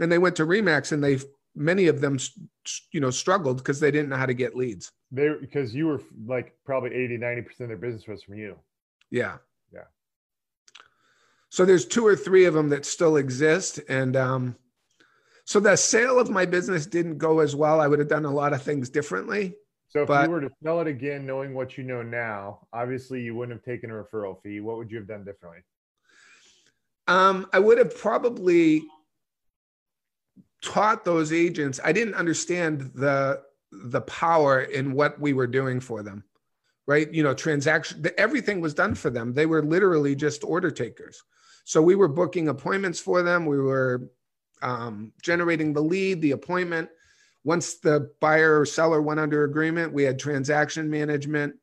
[0.00, 1.18] And they went to Remax and they,
[1.54, 2.18] many of them,
[2.92, 4.90] you know, struggled because they didn't know how to get leads.
[5.12, 8.56] They, because you were like probably 80, 90% of their business was from you.
[9.10, 9.36] Yeah.
[9.74, 9.84] Yeah.
[11.50, 13.80] So there's two or three of them that still exist.
[13.86, 14.56] And, um,
[15.50, 17.80] so the sale of my business didn't go as well.
[17.80, 19.56] I would have done a lot of things differently.
[19.88, 23.20] So if But- you were to sell it again, knowing what you know now, obviously
[23.20, 24.60] you wouldn't have taken a referral fee.
[24.60, 25.64] What would you have done differently?
[27.08, 28.84] Um, I would have probably
[30.62, 31.80] taught those agents.
[31.82, 36.22] I didn't understand the the power in what we were doing for them,
[36.86, 37.12] right?
[37.12, 38.02] You know, transaction.
[38.02, 39.32] the- Everything was done for them.
[39.32, 41.24] They were literally just order takers.
[41.64, 43.46] So we were booking appointments for them.
[43.46, 44.10] We were
[44.62, 46.88] um, generating the lead, the appointment.
[47.44, 51.54] Once the buyer or seller went under agreement, we had transaction management.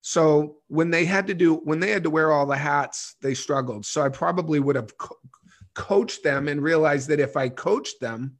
[0.00, 3.34] So when they had to do when they had to wear all the hats, they
[3.34, 3.86] struggled.
[3.86, 5.16] So I probably would have co-
[5.74, 8.36] coached them and realized that if I coached them,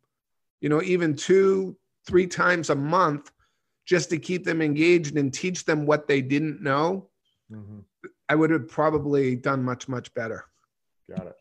[0.61, 1.77] you know, even two,
[2.07, 3.31] three times a month,
[3.87, 7.09] just to keep them engaged and teach them what they didn't know,
[8.29, 10.45] I would have probably done much, much better.
[11.09, 11.37] Got it.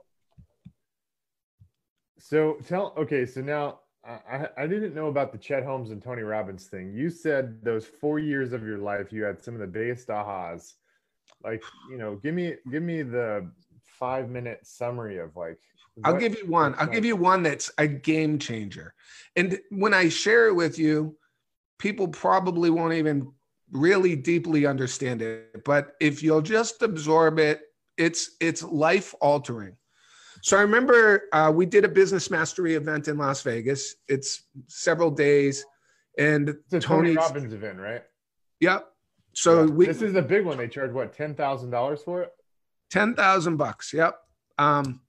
[2.25, 6.21] So tell okay, so now I, I didn't know about the Chet Holmes and Tony
[6.21, 6.93] Robbins thing.
[6.93, 10.75] You said those four years of your life you had some of the biggest ahas.
[11.43, 13.51] Like, you know, give me give me the
[13.83, 15.59] five minute summary of like
[16.05, 16.75] I'll give you one.
[16.77, 18.93] I'll give you one that's a game changer.
[19.35, 21.17] And when I share it with you,
[21.77, 23.33] people probably won't even
[23.69, 25.65] really deeply understand it.
[25.65, 27.63] But if you'll just absorb it,
[27.97, 29.75] it's it's life altering.
[30.43, 33.95] So I remember uh, we did a business mastery event in Las Vegas.
[34.09, 35.63] It's several days,
[36.19, 38.03] and It's a Tony Robbins event, right?
[38.59, 38.85] Yep.
[39.31, 39.71] So Yeah.
[39.71, 40.57] we this is the big one.
[40.57, 42.33] They charge what ten thousand dollars for it?
[42.91, 43.93] Ten thousand bucks.
[43.93, 44.19] Yep.
[44.57, 44.99] Um,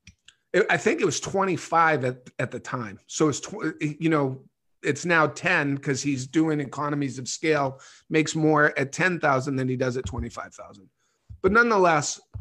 [0.52, 3.00] it- I think it was twenty five at at the time.
[3.08, 4.40] So it's tw- you know
[4.84, 9.68] it's now ten because he's doing economies of scale, makes more at ten thousand than
[9.68, 10.88] he does at twenty five thousand.
[11.42, 12.38] But nonetheless, a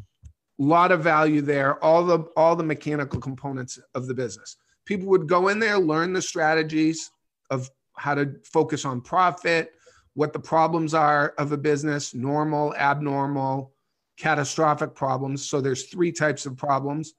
[0.58, 1.84] lot of value there.
[1.84, 4.58] All the all the mechanical components of the business.
[4.86, 7.12] People would go in there, learn the strategies
[7.50, 9.74] of how to focus on profit,
[10.13, 13.74] what the problems are of a business, normal, abnormal,
[14.18, 15.48] catastrophic problems.
[15.48, 17.13] So there's three types of problems.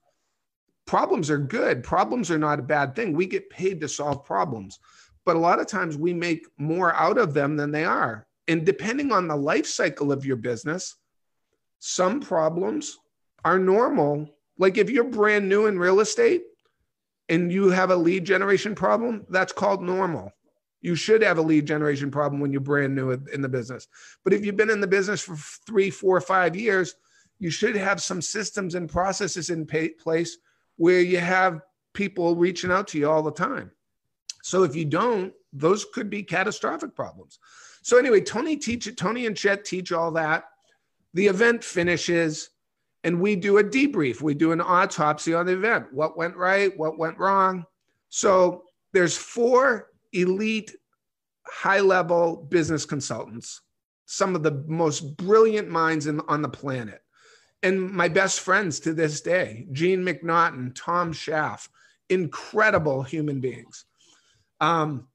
[0.85, 1.83] Problems are good.
[1.83, 3.13] Problems are not a bad thing.
[3.13, 4.79] We get paid to solve problems.
[5.25, 8.27] But a lot of times we make more out of them than they are.
[8.47, 10.95] And depending on the life cycle of your business,
[11.79, 12.99] some problems
[13.45, 14.29] are normal.
[14.57, 16.43] Like if you're brand new in real estate
[17.29, 20.33] and you have a lead generation problem, that's called normal.
[20.81, 23.87] You should have a lead generation problem when you're brand new in the business.
[24.23, 26.95] But if you've been in the business for three, four, five years,
[27.39, 30.37] you should have some systems and processes in place
[30.77, 31.61] where you have
[31.93, 33.71] people reaching out to you all the time.
[34.43, 37.39] So if you don't, those could be catastrophic problems.
[37.81, 38.93] So anyway, Tony teach.
[38.95, 40.45] Tony and Chet teach all that.
[41.13, 42.49] The event finishes,
[43.05, 44.19] and we do a debrief.
[44.19, 45.93] We do an autopsy on the event.
[45.93, 46.75] What went right?
[46.75, 47.63] What went wrong?
[48.09, 48.63] So
[48.93, 50.75] there's four elite,
[51.45, 53.61] high-level business consultants,
[54.07, 57.03] some of the most brilliant minds in, on the planet,
[57.61, 61.69] and my best friends to this day: Gene McNaughton, Tom Schaff,
[62.09, 63.85] incredible human beings.
[64.59, 65.07] Um,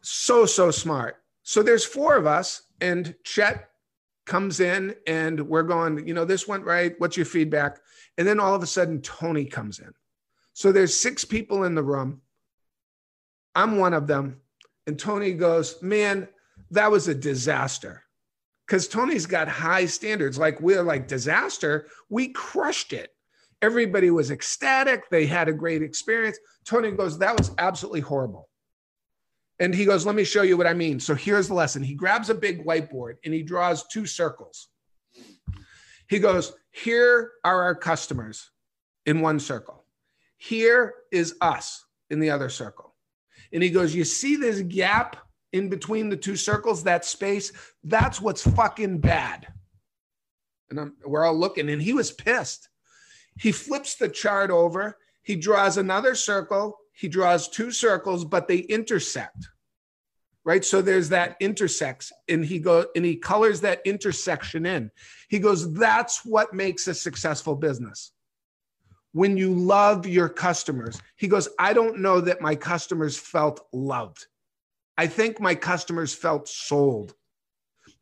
[0.00, 1.16] so so smart.
[1.42, 3.68] So there's four of us, and Chet
[4.26, 6.06] comes in, and we're going.
[6.06, 6.94] You know, this went right.
[6.98, 7.78] What's your feedback?
[8.18, 9.92] And then all of a sudden, Tony comes in.
[10.52, 12.20] So there's six people in the room.
[13.54, 14.40] I'm one of them,
[14.86, 16.28] and Tony goes, "Man,
[16.70, 18.02] that was a disaster."
[18.66, 20.38] Because Tony's got high standards.
[20.38, 21.86] Like we're like disaster.
[22.08, 23.14] We crushed it.
[23.64, 25.08] Everybody was ecstatic.
[25.08, 26.38] They had a great experience.
[26.66, 28.48] Tony goes, That was absolutely horrible.
[29.60, 31.00] And he goes, Let me show you what I mean.
[31.00, 31.82] So here's the lesson.
[31.82, 34.68] He grabs a big whiteboard and he draws two circles.
[36.08, 38.50] He goes, Here are our customers
[39.06, 39.84] in one circle.
[40.36, 42.94] Here is us in the other circle.
[43.52, 45.16] And he goes, You see this gap
[45.52, 47.52] in between the two circles, that space?
[47.84, 49.46] That's what's fucking bad.
[50.70, 52.68] And I'm, we're all looking, and he was pissed.
[53.38, 54.98] He flips the chart over.
[55.22, 56.78] He draws another circle.
[56.94, 59.48] He draws two circles, but they intersect.
[60.46, 60.64] Right.
[60.64, 64.90] So there's that intersects, and he goes and he colors that intersection in.
[65.30, 68.12] He goes, that's what makes a successful business.
[69.12, 74.26] When you love your customers, he goes, I don't know that my customers felt loved.
[74.98, 77.14] I think my customers felt sold.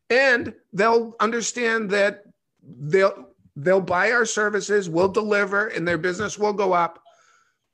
[0.09, 2.23] And they'll understand that
[2.61, 7.02] they'll they'll buy our services, we'll deliver, and their business will go up.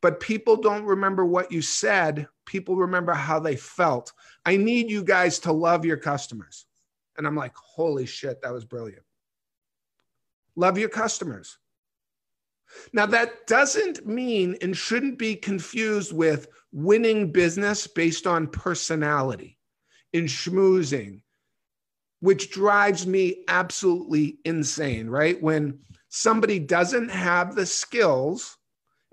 [0.01, 4.13] But people don't remember what you said, people remember how they felt.
[4.45, 6.65] I need you guys to love your customers.
[7.17, 9.03] And I'm like, holy shit, that was brilliant.
[10.55, 11.57] Love your customers.
[12.93, 19.57] Now, that doesn't mean and shouldn't be confused with winning business based on personality
[20.13, 21.21] in schmoozing,
[22.19, 25.41] which drives me absolutely insane, right?
[25.41, 28.57] When somebody doesn't have the skills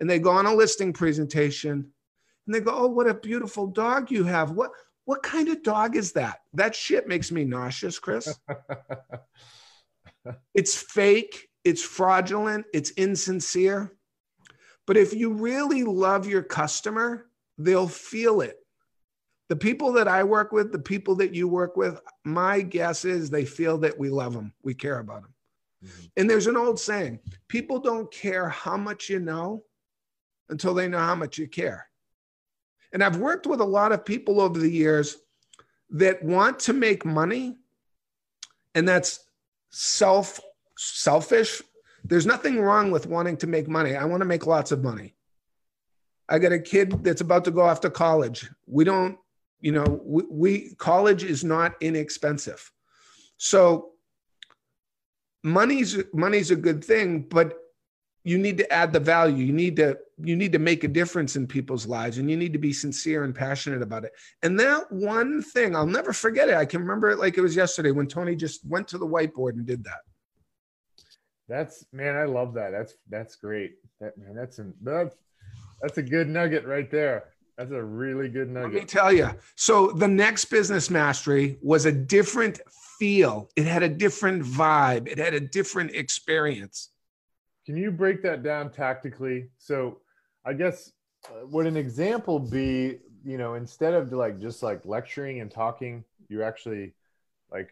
[0.01, 1.91] and they go on a listing presentation
[2.47, 4.51] and they go, Oh, what a beautiful dog you have.
[4.53, 4.71] What
[5.07, 6.41] what kind of dog is that?
[6.53, 8.39] That shit makes me nauseous, Chris.
[10.55, 13.93] it's fake, it's fraudulent, it's insincere.
[14.85, 18.59] But if you really love your customer, they'll feel it.
[19.49, 23.31] The people that I work with, the people that you work with, my guess is
[23.31, 25.35] they feel that we love them, we care about them.
[25.85, 26.05] Mm-hmm.
[26.17, 29.63] And there's an old saying people don't care how much you know
[30.49, 31.89] until they know how much you care.
[32.93, 35.17] And I've worked with a lot of people over the years
[35.91, 37.57] that want to make money,
[38.75, 39.21] and that's
[39.71, 40.41] self
[40.77, 41.63] selfish.
[42.05, 43.97] There's nothing wrong with wanting to make money.
[43.97, 45.15] I want to make lots of money.
[46.29, 48.49] I got a kid that's about to go off to college.
[48.67, 49.19] We don't,
[49.61, 52.71] you know, we, we college is not inexpensive.
[53.37, 53.91] So
[55.43, 57.55] money's money's a good thing, but
[58.25, 59.45] you need to add the value.
[59.45, 62.53] You need to you need to make a difference in people's lives and you need
[62.53, 64.13] to be sincere and passionate about it.
[64.43, 66.55] And that one thing, I'll never forget it.
[66.55, 69.53] I can remember it like it was yesterday when Tony just went to the whiteboard
[69.53, 70.01] and did that.
[71.49, 72.71] That's man, I love that.
[72.71, 73.75] That's that's great.
[74.01, 75.15] That man, that's an that's
[75.81, 77.25] that's a good nugget right there.
[77.57, 78.73] That's a really good nugget.
[78.73, 79.31] Let me tell you.
[79.55, 82.61] So the next business mastery was a different
[82.99, 83.49] feel.
[83.55, 85.07] It had a different vibe.
[85.07, 86.91] It had a different experience.
[87.65, 89.49] Can you break that down tactically?
[89.59, 90.01] So
[90.47, 90.93] I guess
[91.29, 96.05] uh, would an example be, you know, instead of like just like lecturing and talking,
[96.29, 96.95] you actually
[97.51, 97.71] like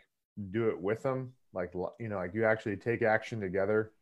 [0.50, 3.92] do it with them, like you know, like you actually take action together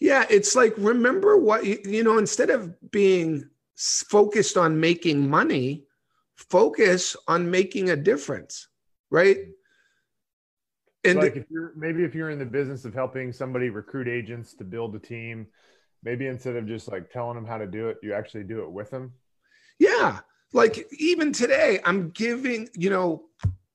[0.00, 5.84] yeah, it's like remember what you know, instead of being focused on making money,
[6.34, 8.68] focus on making a difference,
[9.10, 9.38] right?
[11.04, 14.54] And like if you're maybe if you're in the business of helping somebody recruit agents
[14.54, 15.46] to build a team,
[16.04, 18.70] maybe instead of just like telling them how to do it, you actually do it
[18.70, 19.12] with them.
[19.78, 20.20] Yeah.
[20.52, 23.24] Like even today, I'm giving, you know,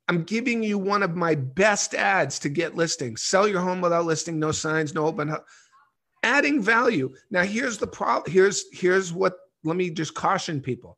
[0.07, 3.21] I'm giving you one of my best ads to get listings.
[3.21, 5.35] Sell your home without listing, no signs, no open
[6.23, 7.13] adding value.
[7.31, 8.31] Now here's the problem.
[8.31, 10.97] Here's here's what let me just caution people.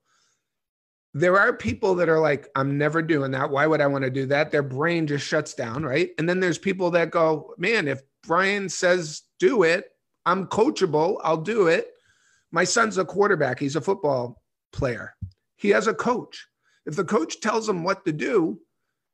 [1.14, 3.50] There are people that are like, I'm never doing that.
[3.50, 4.50] Why would I want to do that?
[4.52, 6.12] Their brain just shuts down, right?
[6.18, 9.90] And then there's people that go, man, if Brian says do it,
[10.26, 11.88] I'm coachable, I'll do it.
[12.52, 15.16] My son's a quarterback, he's a football player.
[15.56, 16.48] He has a coach.
[16.86, 18.60] If the coach tells him what to do,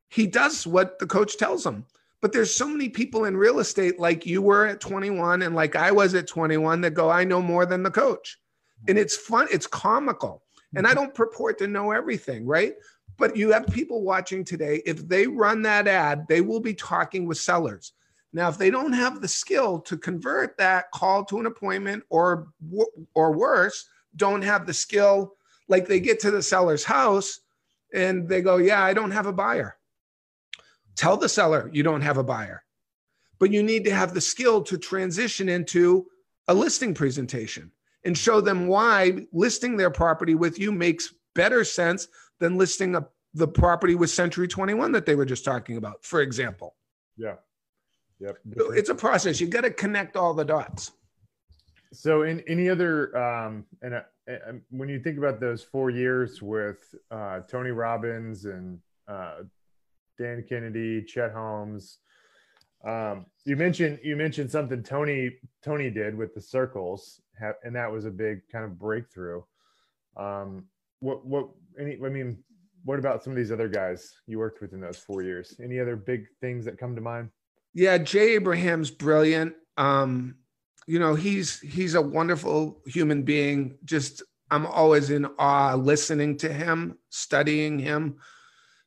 [0.09, 1.85] he does what the coach tells him.
[2.21, 5.75] But there's so many people in real estate, like you were at 21 and like
[5.75, 8.39] I was at 21, that go, I know more than the coach.
[8.87, 10.43] And it's fun, it's comical.
[10.75, 10.99] And I mm-hmm.
[10.99, 12.73] don't purport to know everything, right?
[13.17, 14.81] But you have people watching today.
[14.85, 17.93] If they run that ad, they will be talking with sellers.
[18.33, 22.49] Now, if they don't have the skill to convert that call to an appointment or
[23.13, 25.35] or worse, don't have the skill,
[25.67, 27.39] like they get to the seller's house
[27.93, 29.77] and they go, Yeah, I don't have a buyer.
[30.95, 32.63] Tell the seller you don't have a buyer,
[33.39, 36.07] but you need to have the skill to transition into
[36.47, 37.71] a listing presentation
[38.03, 42.07] and show them why listing their property with you makes better sense
[42.39, 46.21] than listing a, the property with Century 21 that they were just talking about, for
[46.21, 46.75] example.
[47.17, 47.35] Yeah.
[48.19, 48.37] Yep.
[48.71, 49.39] It's a process.
[49.39, 50.91] You got to connect all the dots.
[51.93, 54.01] So, in any other, um, and uh,
[54.69, 56.79] when you think about those four years with
[57.11, 59.43] uh, Tony Robbins and uh,
[60.17, 61.99] Dan Kennedy, Chet Holmes.
[62.85, 65.31] Um, you mentioned you mentioned something Tony
[65.63, 67.21] Tony did with the circles,
[67.63, 69.41] and that was a big kind of breakthrough.
[70.15, 70.65] Um,
[70.99, 71.49] what what
[71.79, 71.97] any?
[72.03, 72.37] I mean,
[72.83, 75.55] what about some of these other guys you worked with in those four years?
[75.61, 77.29] Any other big things that come to mind?
[77.77, 79.53] Yeah, Jay Abraham's brilliant.
[79.77, 80.37] Um,
[80.87, 83.77] you know, he's he's a wonderful human being.
[83.85, 88.17] Just I'm always in awe listening to him, studying him.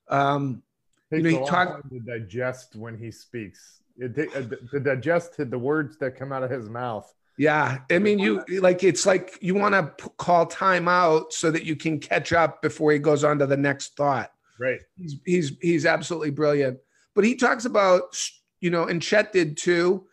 [0.08, 0.64] Um,
[1.12, 3.80] Takes You know, a he long time to digest when he speaks.
[3.96, 7.08] It, ta- uh, to digest the words that come out of his mouth.
[7.38, 11.52] yeah, I mean, you like it's like you want to p- call time out so
[11.52, 14.32] that you can catch up before he goes on to the next thought.
[14.58, 14.80] Right.
[14.96, 16.78] He's he's he's absolutely brilliant.
[17.14, 18.16] But he talks about
[18.60, 20.06] you know, and Chet did too,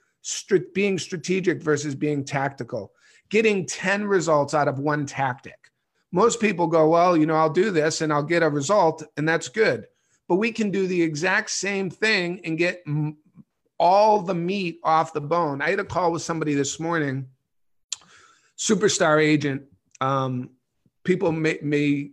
[0.73, 2.91] being strategic versus being tactical,
[3.29, 5.71] getting ten results out of one tactic.
[6.11, 9.27] Most people go, well, you know, I'll do this and I'll get a result, and
[9.27, 9.87] that's good.
[10.27, 13.17] But we can do the exact same thing and get m-
[13.79, 15.61] all the meat off the bone.
[15.61, 17.27] I had a call with somebody this morning,
[18.57, 19.63] superstar agent.
[20.01, 20.51] Um,
[21.03, 22.11] people may may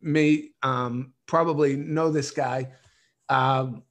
[0.00, 2.72] may um, probably know this guy,
[3.28, 3.82] um,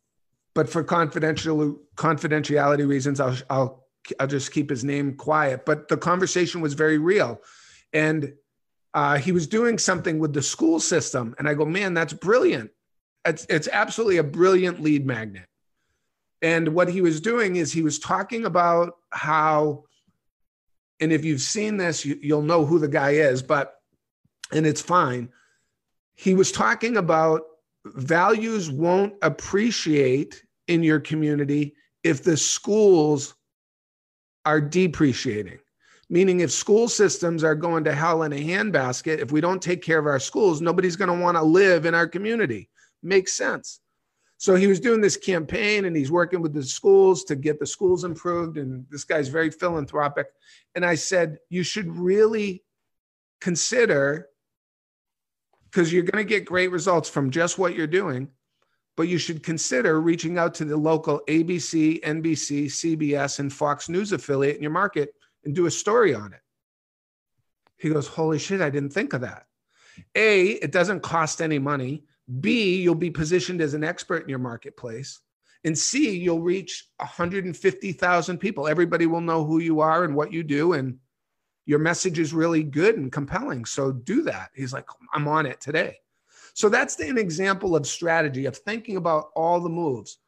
[0.56, 3.88] but for confidential confidentiality reasons, I'll I'll
[4.20, 5.66] I'll just keep his name quiet.
[5.66, 7.41] But the conversation was very real,
[7.93, 8.34] and
[8.93, 12.72] uh, he was doing something with the school system, and I go, man, that's brilliant.
[13.26, 15.45] It's it's absolutely a brilliant lead magnet.
[16.41, 19.86] And what he was doing is he was talking about how,
[20.99, 23.74] and if you've seen this, you, you'll know who the guy is, but,
[24.51, 25.30] and it's fine.
[26.14, 27.41] He was talking about
[27.86, 33.36] values won't appreciate in your community if the schools
[34.45, 35.59] are depreciating.
[36.07, 39.82] Meaning, if school systems are going to hell in a handbasket, if we don't take
[39.82, 42.70] care of our schools, nobody's going to want to live in our community.
[43.01, 43.80] Makes sense.
[44.38, 47.66] So he was doing this campaign and he's working with the schools to get the
[47.66, 48.57] schools improved.
[48.57, 50.28] And this guy's very philanthropic.
[50.76, 52.63] And I said, you should really
[53.41, 54.28] consider,
[55.72, 58.30] because you're going to get great results from just what you're doing,
[58.97, 64.11] but you should consider reaching out to the local ABC, NBC, CBS, and Fox News
[64.11, 66.39] affiliate in your market and do a story on it.
[67.77, 69.45] He goes, Holy shit, I didn't think of that.
[70.15, 72.03] A, it doesn't cost any money.
[72.39, 75.19] B, you'll be positioned as an expert in your marketplace.
[75.63, 78.67] And C, you'll reach 150,000 people.
[78.67, 80.73] Everybody will know who you are and what you do.
[80.73, 80.99] And
[81.65, 83.65] your message is really good and compelling.
[83.65, 84.51] So do that.
[84.55, 85.97] He's like, I'm on it today.
[86.56, 90.20] So that's an example of strategy, of thinking about all the moves.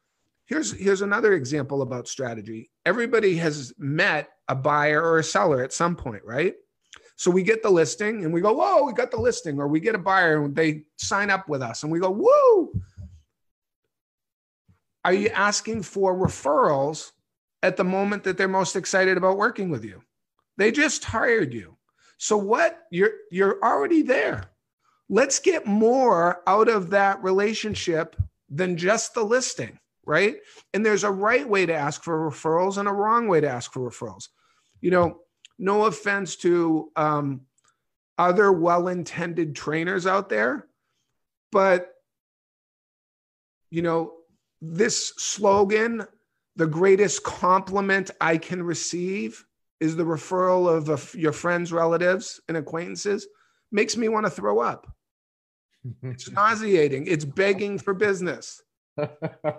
[0.44, 2.70] Here's, here's another example about strategy.
[2.84, 6.54] Everybody has met a buyer or a seller at some point, right?
[7.16, 9.80] So we get the listing and we go, whoa, we got the listing, or we
[9.80, 12.72] get a buyer and they sign up with us and we go, whoa.
[15.06, 17.12] Are you asking for referrals
[17.62, 20.02] at the moment that they're most excited about working with you?
[20.58, 21.78] They just hired you.
[22.18, 22.82] So what?
[22.90, 24.50] You're you're already there.
[25.08, 28.16] Let's get more out of that relationship
[28.50, 30.36] than just the listing, right?
[30.74, 33.72] And there's a right way to ask for referrals and a wrong way to ask
[33.72, 34.28] for referrals.
[34.80, 35.20] You know,
[35.58, 37.42] no offense to um,
[38.16, 40.66] other well-intended trainers out there,
[41.50, 41.94] but
[43.70, 44.14] you know,
[44.60, 46.06] this slogan,
[46.56, 49.44] the greatest compliment I can receive
[49.80, 53.26] is the referral of your friends, relatives, and acquaintances,
[53.70, 54.90] makes me want to throw up.
[56.02, 57.06] It's nauseating.
[57.06, 58.62] It's begging for business.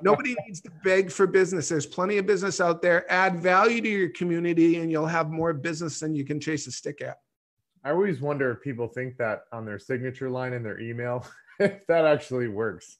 [0.01, 1.69] Nobody needs to beg for business.
[1.69, 3.09] There's plenty of business out there.
[3.11, 6.71] Add value to your community, and you'll have more business than you can chase a
[6.71, 7.17] stick at.
[7.83, 11.25] I always wonder if people think that on their signature line in their email,
[11.59, 12.97] if that actually works.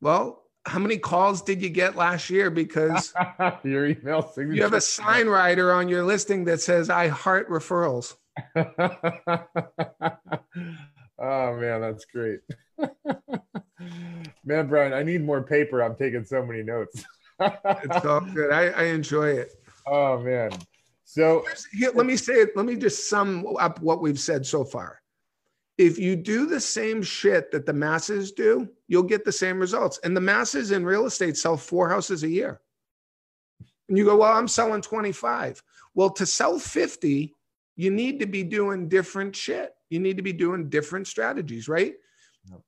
[0.00, 2.50] Well, how many calls did you get last year?
[2.50, 3.12] Because
[3.64, 4.56] your email signature.
[4.56, 8.14] you have a sign rider on your listing that says, I heart referrals.
[8.56, 8.66] oh
[11.18, 12.40] man, that's great.
[14.44, 15.82] man, Brian, I need more paper.
[15.82, 17.04] I'm taking so many notes.
[17.40, 18.52] It's all good.
[18.52, 19.52] I, I enjoy it.
[19.86, 20.50] oh man.
[21.04, 22.56] So Here, let me say it.
[22.56, 25.00] Let me just sum up what we've said so far.
[25.80, 29.98] If you do the same shit that the masses do, you'll get the same results.
[30.04, 32.60] And the masses in real estate sell four houses a year.
[33.88, 35.62] And you go, well, I'm selling 25.
[35.94, 37.34] Well, to sell 50,
[37.76, 39.72] you need to be doing different shit.
[39.88, 41.94] You need to be doing different strategies, right?
[42.50, 42.60] Yep.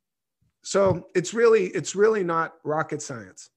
[0.62, 3.50] So it's really, it's really not rocket science.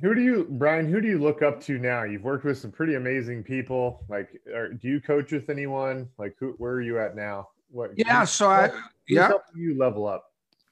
[0.00, 2.04] who do you, Brian, who do you look up to now?
[2.04, 4.04] You've worked with some pretty amazing people.
[4.08, 6.08] Like, are, do you coach with anyone?
[6.16, 7.48] Like, who, where are you at now?
[7.72, 8.20] What, Yeah.
[8.20, 8.70] who- So I,
[9.08, 9.30] yeah.
[9.54, 10.24] you level up?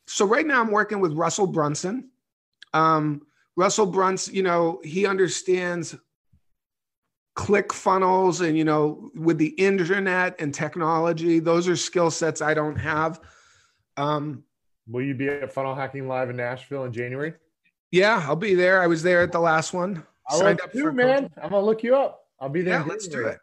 [0.07, 2.11] so right now I'm working with Russell Brunson.
[2.75, 3.23] Um,
[3.57, 5.97] Russell Brunson, you know, he understands
[7.37, 12.77] ClickFunnels and you know with the internet and technology those are skill sets i don't
[12.77, 13.21] have
[13.97, 14.43] um
[14.89, 17.35] Will you be at Funnel Hacking Live in Nashville in January?
[17.93, 18.83] Yeah, I'll be there.
[18.83, 20.05] I was there at the last one.
[20.29, 21.29] I'll Signed up too, man.
[21.29, 21.31] coaching.
[21.41, 22.25] I'm gonna look you up.
[22.41, 22.81] I'll be there.
[22.81, 23.39] Yeah, let's do it.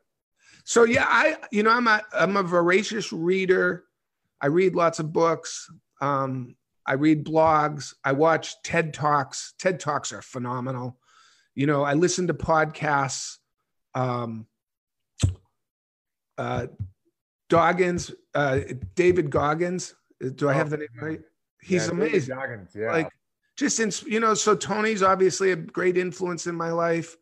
[0.68, 3.86] So yeah, I you know I'm a I'm a voracious reader.
[4.42, 5.72] I read lots of books.
[6.02, 7.94] Um, I read blogs.
[8.04, 9.54] I watch TED talks.
[9.60, 11.00] TED talks are phenomenal.
[11.56, 13.38] You know, I listen to podcasts.
[13.96, 14.46] Um,
[16.38, 16.68] uh,
[17.50, 18.60] Goggins, uh,
[18.94, 19.96] David Goggins.
[20.36, 21.22] Do I have the name right?
[21.62, 22.92] He's Yeah, David amazing Goggins, yeah.
[22.92, 23.10] like
[23.56, 27.16] just in you know so tony's obviously a great influence in my life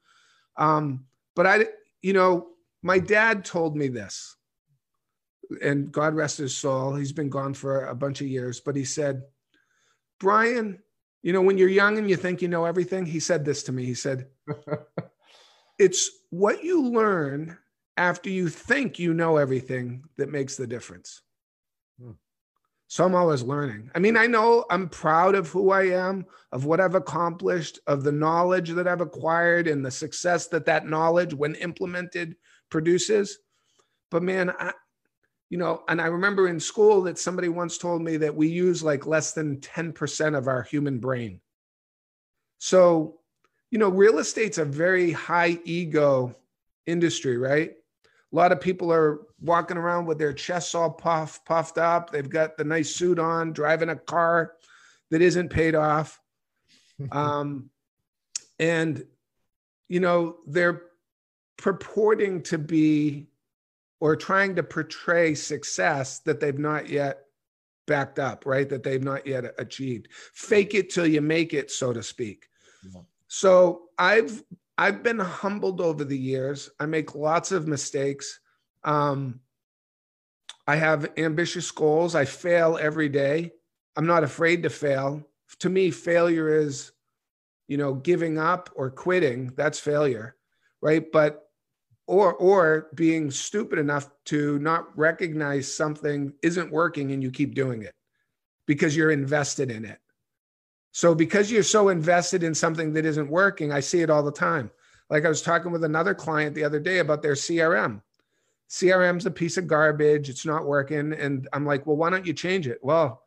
[0.57, 1.65] um but i
[2.01, 2.47] you know
[2.85, 4.37] my dad told me this
[5.61, 8.85] and god rest his soul he's been gone for a bunch of years but he
[8.85, 9.23] said
[10.19, 10.79] brian
[11.23, 13.71] you know when you're young and you think you know everything he said this to
[13.71, 14.27] me he said
[15.79, 17.57] it's what you learn
[17.97, 21.21] after you think you know everything that makes the difference
[21.99, 22.11] Hmm.
[22.87, 23.89] so I'm always learning.
[23.95, 28.03] I mean, I know I'm proud of who I am, of what I've accomplished, of
[28.03, 32.35] the knowledge that I've acquired, and the success that that knowledge, when implemented,
[32.75, 33.37] produces.
[34.11, 34.73] But man, I,
[35.49, 38.83] you know, and I remember in school that somebody once told me that we use
[38.83, 41.39] like less than 10% of our human brain.
[42.57, 43.21] So,
[43.71, 46.35] you know, real estate's a very high ego
[46.85, 47.71] industry, right?
[48.33, 52.09] A lot of people are walking around with their chests all puff, puffed up.
[52.09, 54.51] They've got the nice suit on, driving a car
[55.11, 56.19] that isn't paid off.
[57.11, 57.69] Um,
[58.57, 59.03] and,
[59.89, 60.83] you know, they're
[61.57, 63.27] purporting to be
[63.99, 67.25] or trying to portray success that they've not yet
[67.87, 68.67] backed up, right?
[68.67, 70.09] That they've not yet achieved.
[70.33, 72.47] Fake it till you make it, so to speak.
[72.83, 73.01] Yeah.
[73.27, 74.43] So I've
[74.77, 76.69] I've been humbled over the years.
[76.79, 78.39] I make lots of mistakes.
[78.83, 79.39] Um,
[80.67, 82.15] I have ambitious goals.
[82.15, 83.51] I fail every day.
[83.95, 85.23] I'm not afraid to fail.
[85.59, 86.91] To me, failure is,
[87.67, 89.53] you know, giving up or quitting.
[89.55, 90.35] That's failure,
[90.81, 91.09] right?
[91.11, 91.44] But
[92.07, 97.81] or or being stupid enough to not recognize something isn't working and you keep doing
[97.81, 97.93] it
[98.67, 99.99] because you're invested in it.
[100.91, 104.31] So because you're so invested in something that isn't working, I see it all the
[104.31, 104.71] time.
[105.09, 108.01] Like I was talking with another client the other day about their CRM.
[108.69, 110.29] CRM's a piece of garbage.
[110.29, 111.13] It's not working.
[111.13, 112.79] And I'm like, well, why don't you change it?
[112.81, 113.21] Well,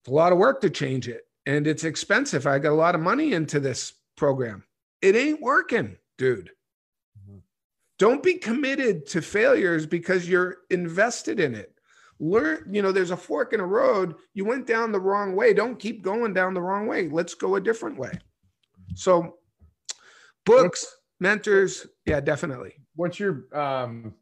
[0.00, 1.22] it's a lot of work to change it.
[1.46, 2.46] And it's expensive.
[2.46, 4.64] I got a lot of money into this program.
[5.02, 6.50] It ain't working, dude.
[7.98, 11.74] Don't be committed to failures because you're invested in it.
[12.20, 14.14] Learn, you know, there's a fork in a road.
[14.34, 15.52] You went down the wrong way.
[15.52, 17.08] Don't keep going down the wrong way.
[17.08, 18.12] Let's go a different way.
[18.94, 19.36] So,
[20.44, 20.86] books,
[21.20, 22.74] mentors, yeah, definitely.
[22.96, 24.14] What's your um?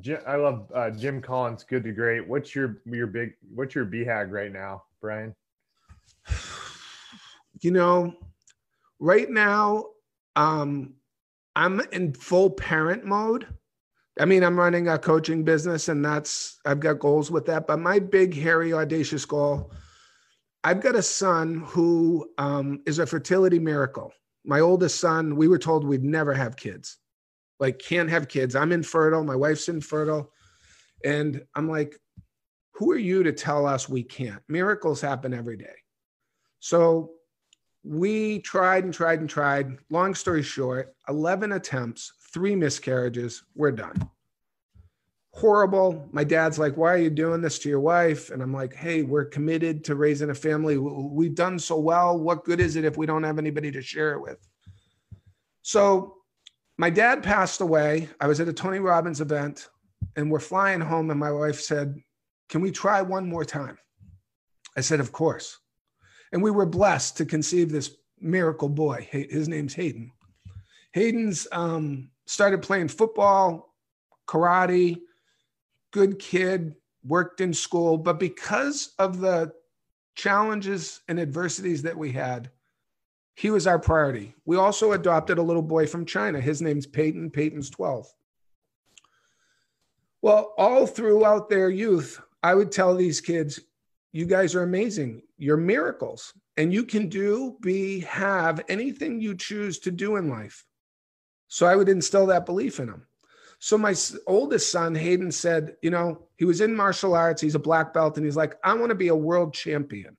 [0.00, 1.64] Jim, I love uh, Jim Collins.
[1.64, 2.26] Good to great.
[2.26, 3.32] What's your your big?
[3.54, 5.34] What's your BHAG right now, Brian?
[7.60, 8.14] You know,
[9.00, 9.86] right now,
[10.36, 10.94] um,
[11.58, 13.46] I'm in full parent mode.
[14.18, 17.66] I mean, I'm running a coaching business and that's, I've got goals with that.
[17.66, 19.70] But my big, hairy, audacious goal
[20.64, 24.12] I've got a son who um, is a fertility miracle.
[24.44, 26.98] My oldest son, we were told we'd never have kids,
[27.60, 28.56] like, can't have kids.
[28.56, 29.24] I'm infertile.
[29.24, 30.32] My wife's infertile.
[31.04, 31.96] And I'm like,
[32.72, 34.42] who are you to tell us we can't?
[34.48, 35.74] Miracles happen every day.
[36.60, 37.12] So
[37.88, 39.78] we tried and tried and tried.
[39.88, 44.10] Long story short, 11 attempts, three miscarriages, we're done.
[45.32, 46.06] Horrible.
[46.12, 48.30] My dad's like, Why are you doing this to your wife?
[48.30, 50.76] And I'm like, Hey, we're committed to raising a family.
[50.76, 52.18] We've done so well.
[52.18, 54.38] What good is it if we don't have anybody to share it with?
[55.62, 56.16] So
[56.76, 58.08] my dad passed away.
[58.20, 59.68] I was at a Tony Robbins event
[60.14, 61.10] and we're flying home.
[61.10, 61.96] And my wife said,
[62.50, 63.78] Can we try one more time?
[64.76, 65.58] I said, Of course.
[66.32, 69.08] And we were blessed to conceive this miracle boy.
[69.10, 70.12] His name's Hayden.
[70.92, 73.74] Hayden's um, started playing football,
[74.26, 75.00] karate,
[75.92, 76.74] good kid,
[77.04, 79.52] worked in school, but because of the
[80.14, 82.50] challenges and adversities that we had,
[83.34, 84.34] he was our priority.
[84.44, 86.40] We also adopted a little boy from China.
[86.40, 87.30] His name's Peyton.
[87.30, 88.12] Peyton's 12.
[90.20, 93.60] Well, all throughout their youth, I would tell these kids,
[94.18, 95.22] you guys are amazing.
[95.36, 96.32] You're miracles.
[96.56, 100.64] And you can do, be, have anything you choose to do in life.
[101.46, 103.06] So I would instill that belief in them.
[103.60, 103.94] So my
[104.26, 107.40] oldest son, Hayden, said, you know, he was in martial arts.
[107.40, 108.16] He's a black belt.
[108.16, 110.16] And he's like, I want to be a world champion.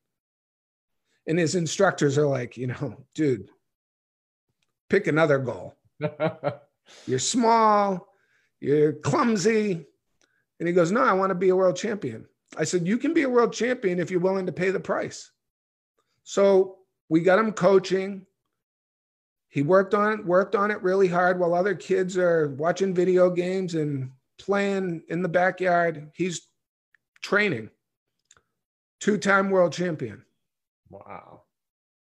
[1.27, 3.49] And his instructors are like, you know, dude,
[4.89, 5.75] pick another goal.
[7.05, 8.07] You're small,
[8.61, 9.85] you're clumsy.
[10.59, 12.25] And he goes, No, I want to be a world champion.
[12.57, 15.31] I said, You can be a world champion if you're willing to pay the price.
[16.23, 16.77] So
[17.09, 18.25] we got him coaching.
[19.49, 23.29] He worked on it, worked on it really hard while other kids are watching video
[23.29, 26.11] games and playing in the backyard.
[26.13, 26.47] He's
[27.21, 27.69] training.
[28.99, 30.23] Two-time world champion.
[30.89, 31.43] Wow.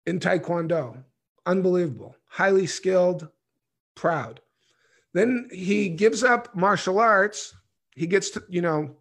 [0.07, 1.03] In Taekwondo.
[1.47, 2.17] Unbelievable.
[2.27, 3.29] Highly skilled,
[3.95, 4.41] proud.
[5.15, 7.55] Then he gives up martial arts.
[7.95, 8.97] He gets to, you know,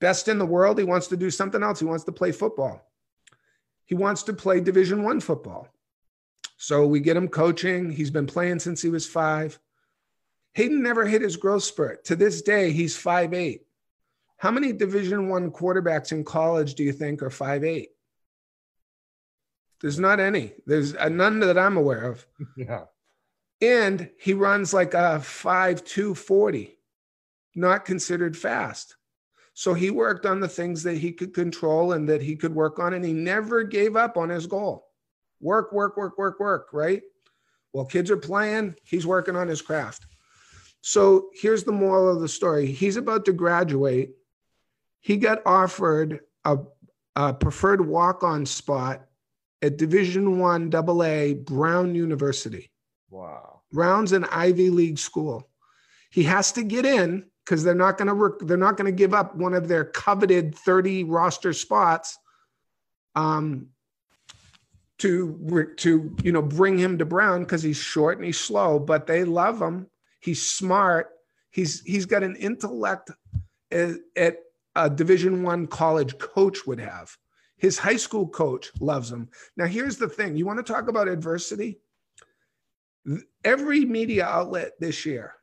[0.00, 0.78] best in the world.
[0.78, 1.80] He wants to do something else.
[1.80, 2.82] He wants to play football.
[3.84, 5.68] He wants to play Division One football.
[6.56, 7.90] So we get him coaching.
[7.90, 9.58] He's been playing since he was five.
[10.54, 12.04] Hayden never hit his growth spurt.
[12.06, 13.66] To this day, he's five eight.
[14.38, 17.90] How many Division One quarterbacks in college do you think are five eight?
[19.80, 20.52] There's not any.
[20.66, 22.26] There's uh, none that I'm aware of.
[22.56, 22.84] Yeah.
[23.62, 26.78] And he runs like a five two forty,
[27.54, 28.95] not considered fast.
[29.58, 32.78] So he worked on the things that he could control and that he could work
[32.78, 34.88] on, and he never gave up on his goal.
[35.40, 37.00] Work, work, work, work, work, right?
[37.72, 40.04] While kids are playing, he's working on his craft.
[40.82, 42.66] So here's the moral of the story.
[42.66, 44.10] He's about to graduate.
[45.00, 46.58] He got offered a,
[47.16, 49.06] a preferred walk-on spot
[49.62, 52.70] at Division One AA Brown University.
[53.08, 53.62] Wow.
[53.72, 55.48] Brown's an Ivy League school.
[56.10, 59.14] He has to get in because they're not going to they're not going to give
[59.14, 62.18] up one of their coveted 30 roster spots
[63.14, 63.68] um,
[64.98, 69.06] to to you know bring him to Brown because he's short and he's slow, but
[69.06, 69.86] they love him.
[70.20, 71.10] He's smart.
[71.50, 73.10] He's he's got an intellect
[73.70, 74.38] at, at
[74.74, 77.16] a Division One college coach would have.
[77.56, 79.28] His high school coach loves him.
[79.56, 81.78] Now here's the thing: you want to talk about adversity?
[83.44, 85.36] Every media outlet this year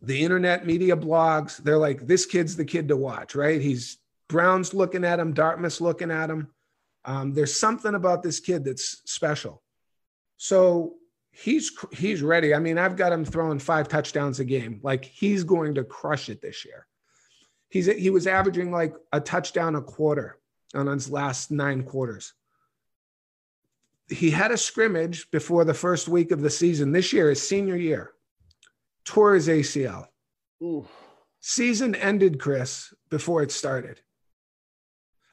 [0.00, 3.60] the internet media blogs, they're like, this kid's the kid to watch, right?
[3.60, 6.48] He's Brown's looking at him, Dartmouth's looking at him.
[7.04, 9.62] Um, there's something about this kid that's special.
[10.36, 10.94] So
[11.30, 12.54] he's he's ready.
[12.54, 14.80] I mean, I've got him throwing five touchdowns a game.
[14.82, 16.86] Like he's going to crush it this year.
[17.68, 20.38] He's he was averaging like a touchdown a quarter
[20.74, 22.34] on his last nine quarters.
[24.10, 26.92] He had a scrimmage before the first week of the season.
[26.92, 28.12] This year, his senior year,
[29.08, 30.06] tore his ACL.
[30.62, 30.86] Ooh.
[31.40, 34.00] Season ended, Chris, before it started.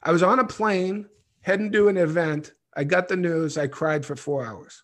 [0.02, 1.08] I was on a plane
[1.42, 2.52] heading to an event.
[2.74, 3.58] I got the news.
[3.58, 4.82] I cried for four hours.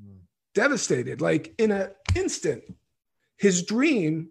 [0.00, 0.20] Mm.
[0.54, 2.62] Devastated, like in an instant.
[3.36, 4.28] His dream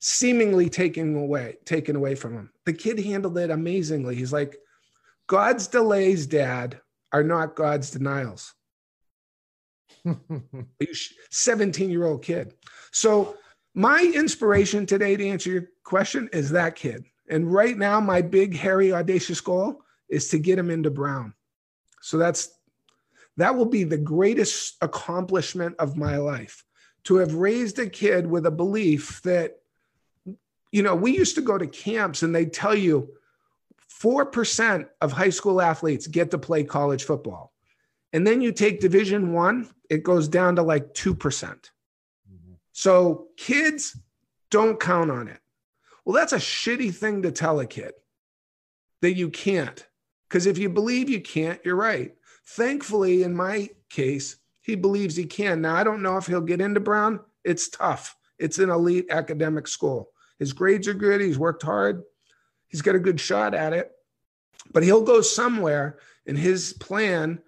[0.00, 2.50] seemingly taken away, taken away from him.
[2.66, 4.16] The kid handled it amazingly.
[4.16, 4.56] He's like,
[5.28, 6.80] God's delays, Dad,
[7.12, 8.52] are not God's denials.
[11.30, 12.54] 17 year old kid.
[12.90, 13.36] So,
[13.74, 17.06] my inspiration today to answer your question is that kid.
[17.30, 19.80] And right now, my big, hairy, audacious goal
[20.10, 21.32] is to get him into Brown.
[22.00, 22.50] So, that's
[23.38, 26.64] that will be the greatest accomplishment of my life
[27.04, 29.58] to have raised a kid with a belief that,
[30.70, 33.08] you know, we used to go to camps and they tell you
[34.02, 37.51] 4% of high school athletes get to play college football
[38.12, 41.16] and then you take division one it goes down to like 2%.
[41.16, 42.52] Mm-hmm.
[42.72, 43.98] so kids
[44.50, 45.40] don't count on it.
[46.04, 47.92] Well that's a shitty thing to tell a kid
[49.00, 49.86] that you can't
[50.28, 52.14] because if you believe you can't you're right.
[52.46, 55.60] Thankfully in my case he believes he can.
[55.60, 57.20] Now i don't know if he'll get into brown.
[57.44, 58.16] It's tough.
[58.38, 60.10] It's an elite academic school.
[60.38, 61.20] His grades are good.
[61.20, 62.02] He's worked hard.
[62.66, 63.92] He's got a good shot at it.
[64.72, 67.40] But he'll go somewhere and his plan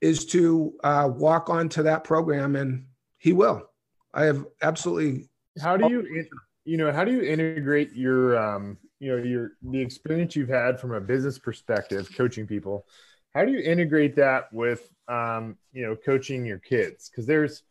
[0.00, 2.86] is to uh, walk onto that program, and
[3.18, 3.68] he will.
[4.14, 5.28] I have absolutely.
[5.60, 6.26] How do you,
[6.64, 10.80] you know, how do you integrate your, um, you know, your the experience you've had
[10.80, 12.86] from a business perspective, coaching people?
[13.34, 17.08] How do you integrate that with, um, you know, coaching your kids?
[17.08, 17.62] Because there's,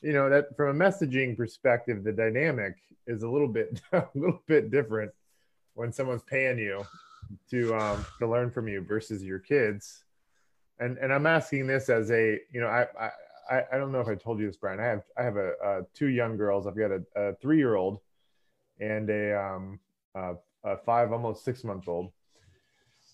[0.00, 2.76] you know, that from a messaging perspective, the dynamic
[3.06, 5.10] is a little bit, a little bit different
[5.74, 6.84] when someone's paying you
[7.50, 10.04] to um, to learn from you versus your kids
[10.80, 12.86] and and I'm asking this as a you know I
[13.50, 14.80] I I don't know if I told you this, Brian.
[14.80, 16.66] I have I have a, a two young girls.
[16.66, 18.00] I've got a, a three year old
[18.80, 19.80] and a um
[20.14, 22.12] a, a five almost six month old.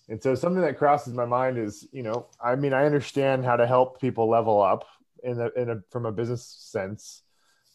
[0.07, 3.55] And so something that crosses my mind is you know I mean I understand how
[3.55, 4.85] to help people level up
[5.23, 7.23] in a, in a from a business sense,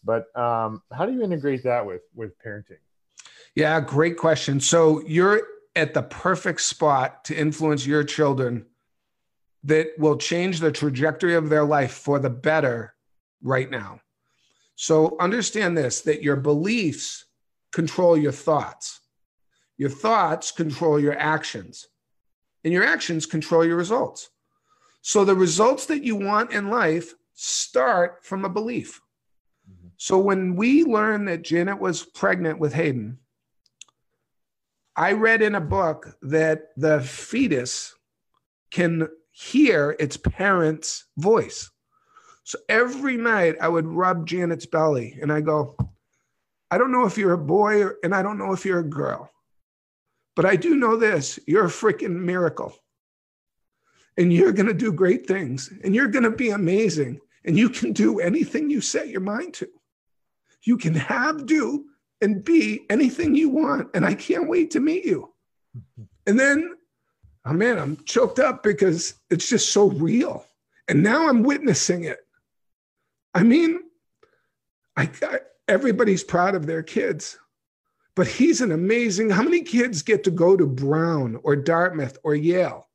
[0.05, 2.79] but um, how do you integrate that with with parenting?
[3.57, 4.61] Yeah, great question.
[4.61, 5.43] So you're
[5.75, 8.67] at the perfect spot to influence your children
[9.65, 12.95] that will change the trajectory of their life for the better
[13.43, 14.01] right now.
[14.77, 17.27] So understand this that your beliefs
[17.73, 19.01] control your thoughts.
[19.77, 21.89] Your thoughts control your actions,
[22.65, 24.31] and your actions control your results.
[25.03, 29.01] So the results that you want in life start from a belief.
[29.97, 33.19] So when we learned that Janet was pregnant with Hayden,
[34.97, 37.95] I read in a book that the fetus
[38.71, 39.09] can
[39.41, 41.71] hear its parent's voice.
[42.45, 45.77] So every night I would rub Janet's belly and I go,
[46.71, 48.85] I don't know if you're a boy or, and I don't know if you're a
[48.85, 49.31] girl,
[50.37, 52.77] but I do know this you're a freaking miracle.
[54.17, 57.71] And you're going to do great things and you're going to be amazing and you
[57.71, 59.69] can do anything you set your mind to.
[60.65, 61.87] You can have, do,
[62.21, 63.89] and be anything you want.
[63.95, 65.33] And I can't wait to meet you.
[66.27, 66.77] And then,
[67.45, 70.45] oh man, I'm choked up because it's just so real.
[70.89, 72.19] And now I'm witnessing it.
[73.35, 73.81] I mean,
[74.97, 75.39] I, I
[75.69, 77.39] everybody's proud of their kids,
[78.17, 79.31] but he's an amazing.
[79.31, 82.89] How many kids get to go to Brown or Dartmouth or Yale?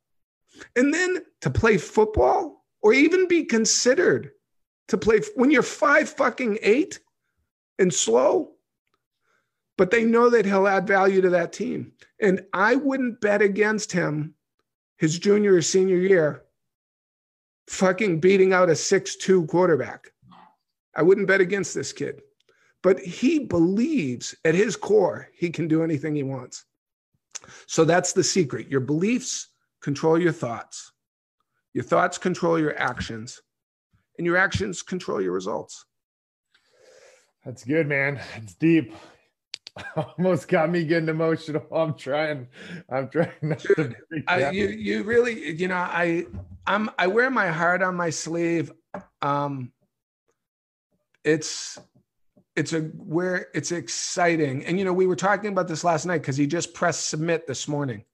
[0.74, 4.30] And then to play football or even be considered
[4.88, 7.00] to play when you're five fucking eight
[7.78, 8.52] and slow,
[9.76, 11.92] but they know that he'll add value to that team.
[12.20, 14.35] And I wouldn't bet against him
[14.96, 16.42] his junior or senior year
[17.68, 20.12] fucking beating out a six-two quarterback.
[20.94, 22.22] I wouldn't bet against this kid.
[22.82, 26.64] But he believes at his core he can do anything he wants.
[27.66, 28.68] So that's the secret.
[28.68, 29.48] Your beliefs
[29.82, 30.92] control your thoughts.
[31.74, 33.42] Your thoughts control your actions,
[34.16, 35.84] and your actions control your results.
[37.44, 38.20] That's good, man.
[38.36, 38.94] It's deep.
[40.18, 41.66] Almost got me getting emotional.
[41.74, 42.48] I'm trying.
[42.88, 43.94] I'm trying not to.
[44.26, 46.26] I, you, you really, you know, I,
[46.66, 48.72] I'm, I wear my heart on my sleeve.
[49.22, 49.72] Um,
[51.24, 51.78] it's,
[52.54, 56.18] it's a where it's exciting, and you know, we were talking about this last night
[56.18, 58.04] because he just pressed submit this morning.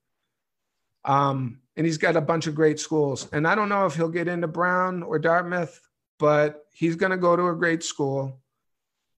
[1.04, 4.08] Um, and he's got a bunch of great schools, and I don't know if he'll
[4.08, 5.80] get into Brown or Dartmouth,
[6.18, 8.41] but he's going to go to a great school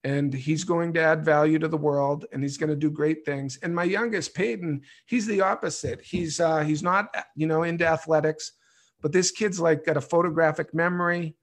[0.04, 3.24] and he's going to add value to the world and he's going to do great
[3.24, 3.58] things.
[3.62, 6.00] And my youngest peyton he's the opposite.
[6.02, 8.52] He's uh, he's not you know into athletics
[9.00, 11.36] but this kid's like got a photographic memory.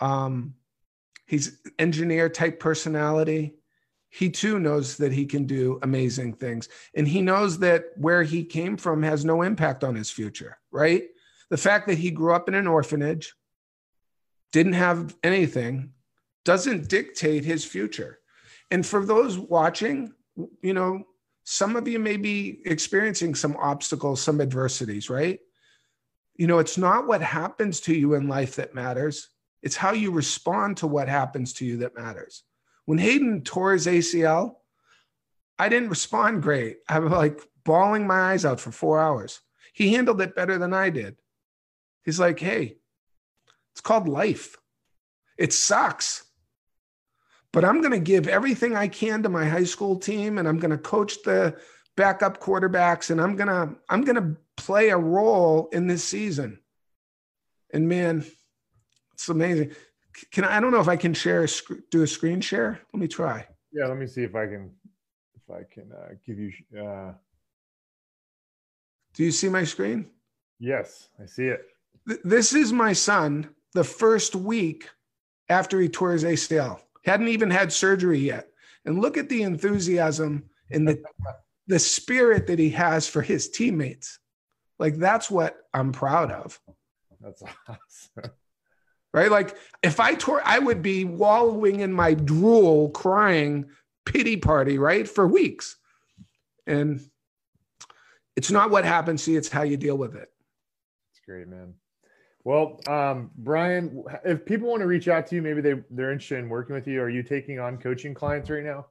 [0.00, 0.54] Um,
[1.26, 3.56] he's engineer type personality.
[4.08, 8.44] He too knows that he can do amazing things and he knows that where he
[8.44, 11.04] came from has no impact on his future right?
[11.50, 13.34] The fact that he grew up in an orphanage
[14.52, 15.92] didn't have anything
[16.44, 18.18] doesn't dictate his future.
[18.70, 20.12] And for those watching,
[20.62, 21.04] you know,
[21.44, 25.40] some of you may be experiencing some obstacles, some adversities, right?
[26.36, 29.28] You know, it's not what happens to you in life that matters,
[29.62, 32.44] it's how you respond to what happens to you that matters.
[32.86, 34.54] When Hayden tore his ACL,
[35.58, 36.78] I didn't respond great.
[36.88, 39.40] I was like bawling my eyes out for four hours.
[39.74, 41.16] He handled it better than I did.
[42.04, 42.76] He's like, hey,
[43.72, 44.56] it's called life.
[45.36, 46.24] It sucks
[47.52, 50.58] but I'm going to give everything I can to my high school team and I'm
[50.58, 51.56] going to coach the
[51.96, 56.60] backup quarterbacks and I'm going to I'm going to play a role in this season.
[57.72, 58.24] And man,
[59.14, 59.72] it's amazing.
[60.32, 61.46] Can I, I don't know if I can share
[61.90, 62.80] do a screen share.
[62.92, 63.46] Let me try.
[63.72, 64.70] Yeah, let me see if I can
[65.34, 67.12] if I can uh, give you uh
[69.14, 70.06] Do you see my screen?
[70.60, 71.64] Yes, I see it.
[72.24, 74.88] This is my son the first week
[75.48, 78.48] after he tore his ACL hadn't even had surgery yet.
[78.84, 81.02] And look at the enthusiasm and the,
[81.66, 84.18] the spirit that he has for his teammates.
[84.78, 86.58] Like that's what I'm proud of.
[87.20, 88.32] That's awesome.
[89.12, 89.30] Right?
[89.30, 93.66] Like if I tore, I would be wallowing in my drool, crying,
[94.06, 95.06] pity party, right?
[95.06, 95.76] For weeks.
[96.66, 97.00] And
[98.36, 100.30] it's not what happens See, it's how you deal with it.
[101.10, 101.74] It's great, man.
[102.44, 106.38] Well, um, Brian, if people want to reach out to you, maybe they they're interested
[106.38, 107.00] in working with you.
[107.02, 108.86] Are you taking on coaching clients right now?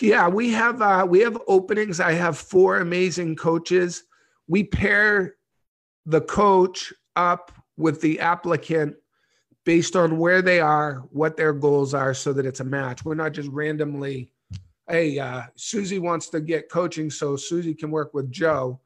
[0.00, 2.00] Yeah, we have uh, we have openings.
[2.00, 4.04] I have four amazing coaches.
[4.46, 5.36] We pair
[6.06, 8.96] the coach up with the applicant
[9.64, 13.04] based on where they are, what their goals are, so that it's a match.
[13.04, 14.32] We're not just randomly,
[14.88, 18.80] hey, uh, Susie wants to get coaching, so Susie can work with Joe.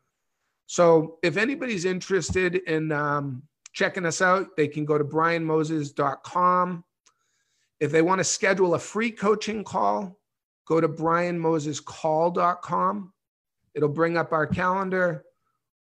[0.67, 3.43] So if anybody's interested in um,
[3.75, 6.85] checking us out, they can go to brianmoses.com.
[7.81, 10.21] If they want to schedule a free coaching call,
[10.65, 13.13] go to brianmosescall.com.
[13.75, 15.25] It'll bring up our calendar.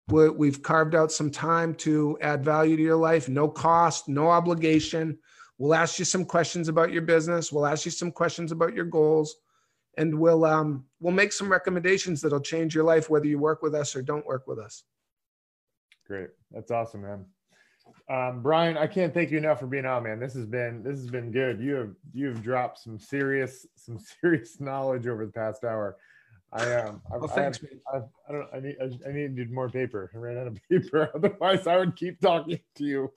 [0.08, 5.18] We've carved out some time to add value to your life, no cost, no obligation.
[5.58, 7.52] We'll ask you some questions about your business.
[7.52, 9.34] We'll ask you some questions about your goals,
[9.98, 13.74] and we'll um, we'll make some recommendations that'll change your life, whether you work with
[13.74, 14.84] us or don't work with us.
[16.06, 17.26] Great, that's awesome, man.
[18.10, 20.18] Um, Brian, I can't thank you enough for being on, man.
[20.18, 21.60] This has been this has been good.
[21.60, 25.96] You have you have dropped some serious some serious knowledge over the past hour.
[26.50, 27.80] I um I, Well, thanks, I, man.
[27.92, 30.10] I, I don't I need I, I needed more paper.
[30.14, 31.10] I ran out of paper.
[31.14, 33.12] Otherwise, I would keep talking to you.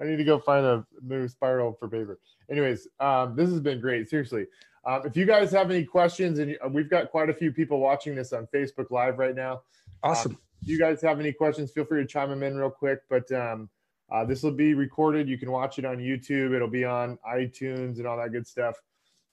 [0.00, 2.18] I need to go find a new spiral for paper.
[2.50, 4.10] Anyways, um, this has been great.
[4.10, 4.46] Seriously,
[4.84, 8.16] um, if you guys have any questions, and we've got quite a few people watching
[8.16, 9.62] this on Facebook Live right now.
[10.02, 10.36] Awesome.
[10.62, 13.02] If you guys have any questions, feel free to chime them in real quick.
[13.08, 13.68] But um,
[14.12, 15.28] uh, this will be recorded.
[15.28, 16.54] You can watch it on YouTube.
[16.54, 18.76] It'll be on iTunes and all that good stuff.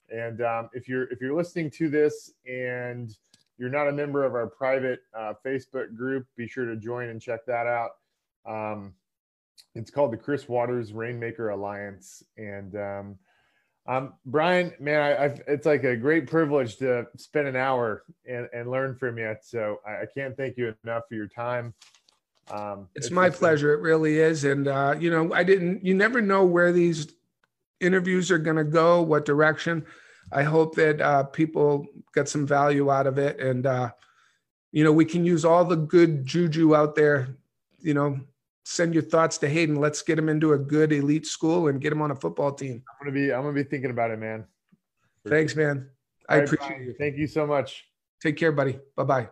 [0.09, 3.15] And um, if you're if you're listening to this and
[3.57, 7.21] you're not a member of our private uh, Facebook group, be sure to join and
[7.21, 7.91] check that out.
[8.47, 8.93] Um,
[9.75, 12.23] it's called the Chris Waters Rainmaker Alliance.
[12.37, 13.17] And um,
[13.85, 18.47] um, Brian, man, I, I've, it's like a great privilege to spend an hour and,
[18.53, 19.35] and learn from you.
[19.41, 21.73] So I, I can't thank you enough for your time.
[22.51, 23.73] Um, It's my pleasure.
[23.73, 24.43] It really is.
[24.43, 27.07] And, uh, you know, I didn't, you never know where these
[27.79, 29.85] interviews are going to go, what direction.
[30.31, 33.39] I hope that uh, people get some value out of it.
[33.39, 33.91] And, uh,
[34.71, 37.37] you know, we can use all the good juju out there,
[37.79, 38.19] you know,
[38.63, 39.75] send your thoughts to Hayden.
[39.75, 42.83] Let's get him into a good elite school and get him on a football team.
[42.87, 44.45] I'm gonna be I'm gonna be thinking about it, man.
[45.27, 45.89] Thanks, man.
[46.27, 46.93] I All right, appreciate you.
[46.99, 47.85] Thank you so much.
[48.21, 48.79] Take care, buddy.
[48.95, 49.29] Bye bye.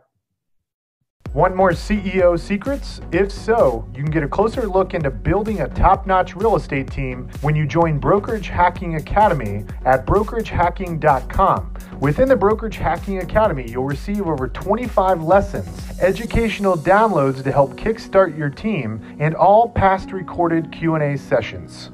[1.37, 2.99] Want more CEO secrets?
[3.11, 6.89] If so, you can get a closer look into building a top notch real estate
[6.89, 11.73] team when you join Brokerage Hacking Academy at brokeragehacking.com.
[11.99, 15.69] Within the Brokerage Hacking Academy, you'll receive over 25 lessons,
[16.01, 21.91] educational downloads to help kickstart your team, and all past recorded Q&A sessions.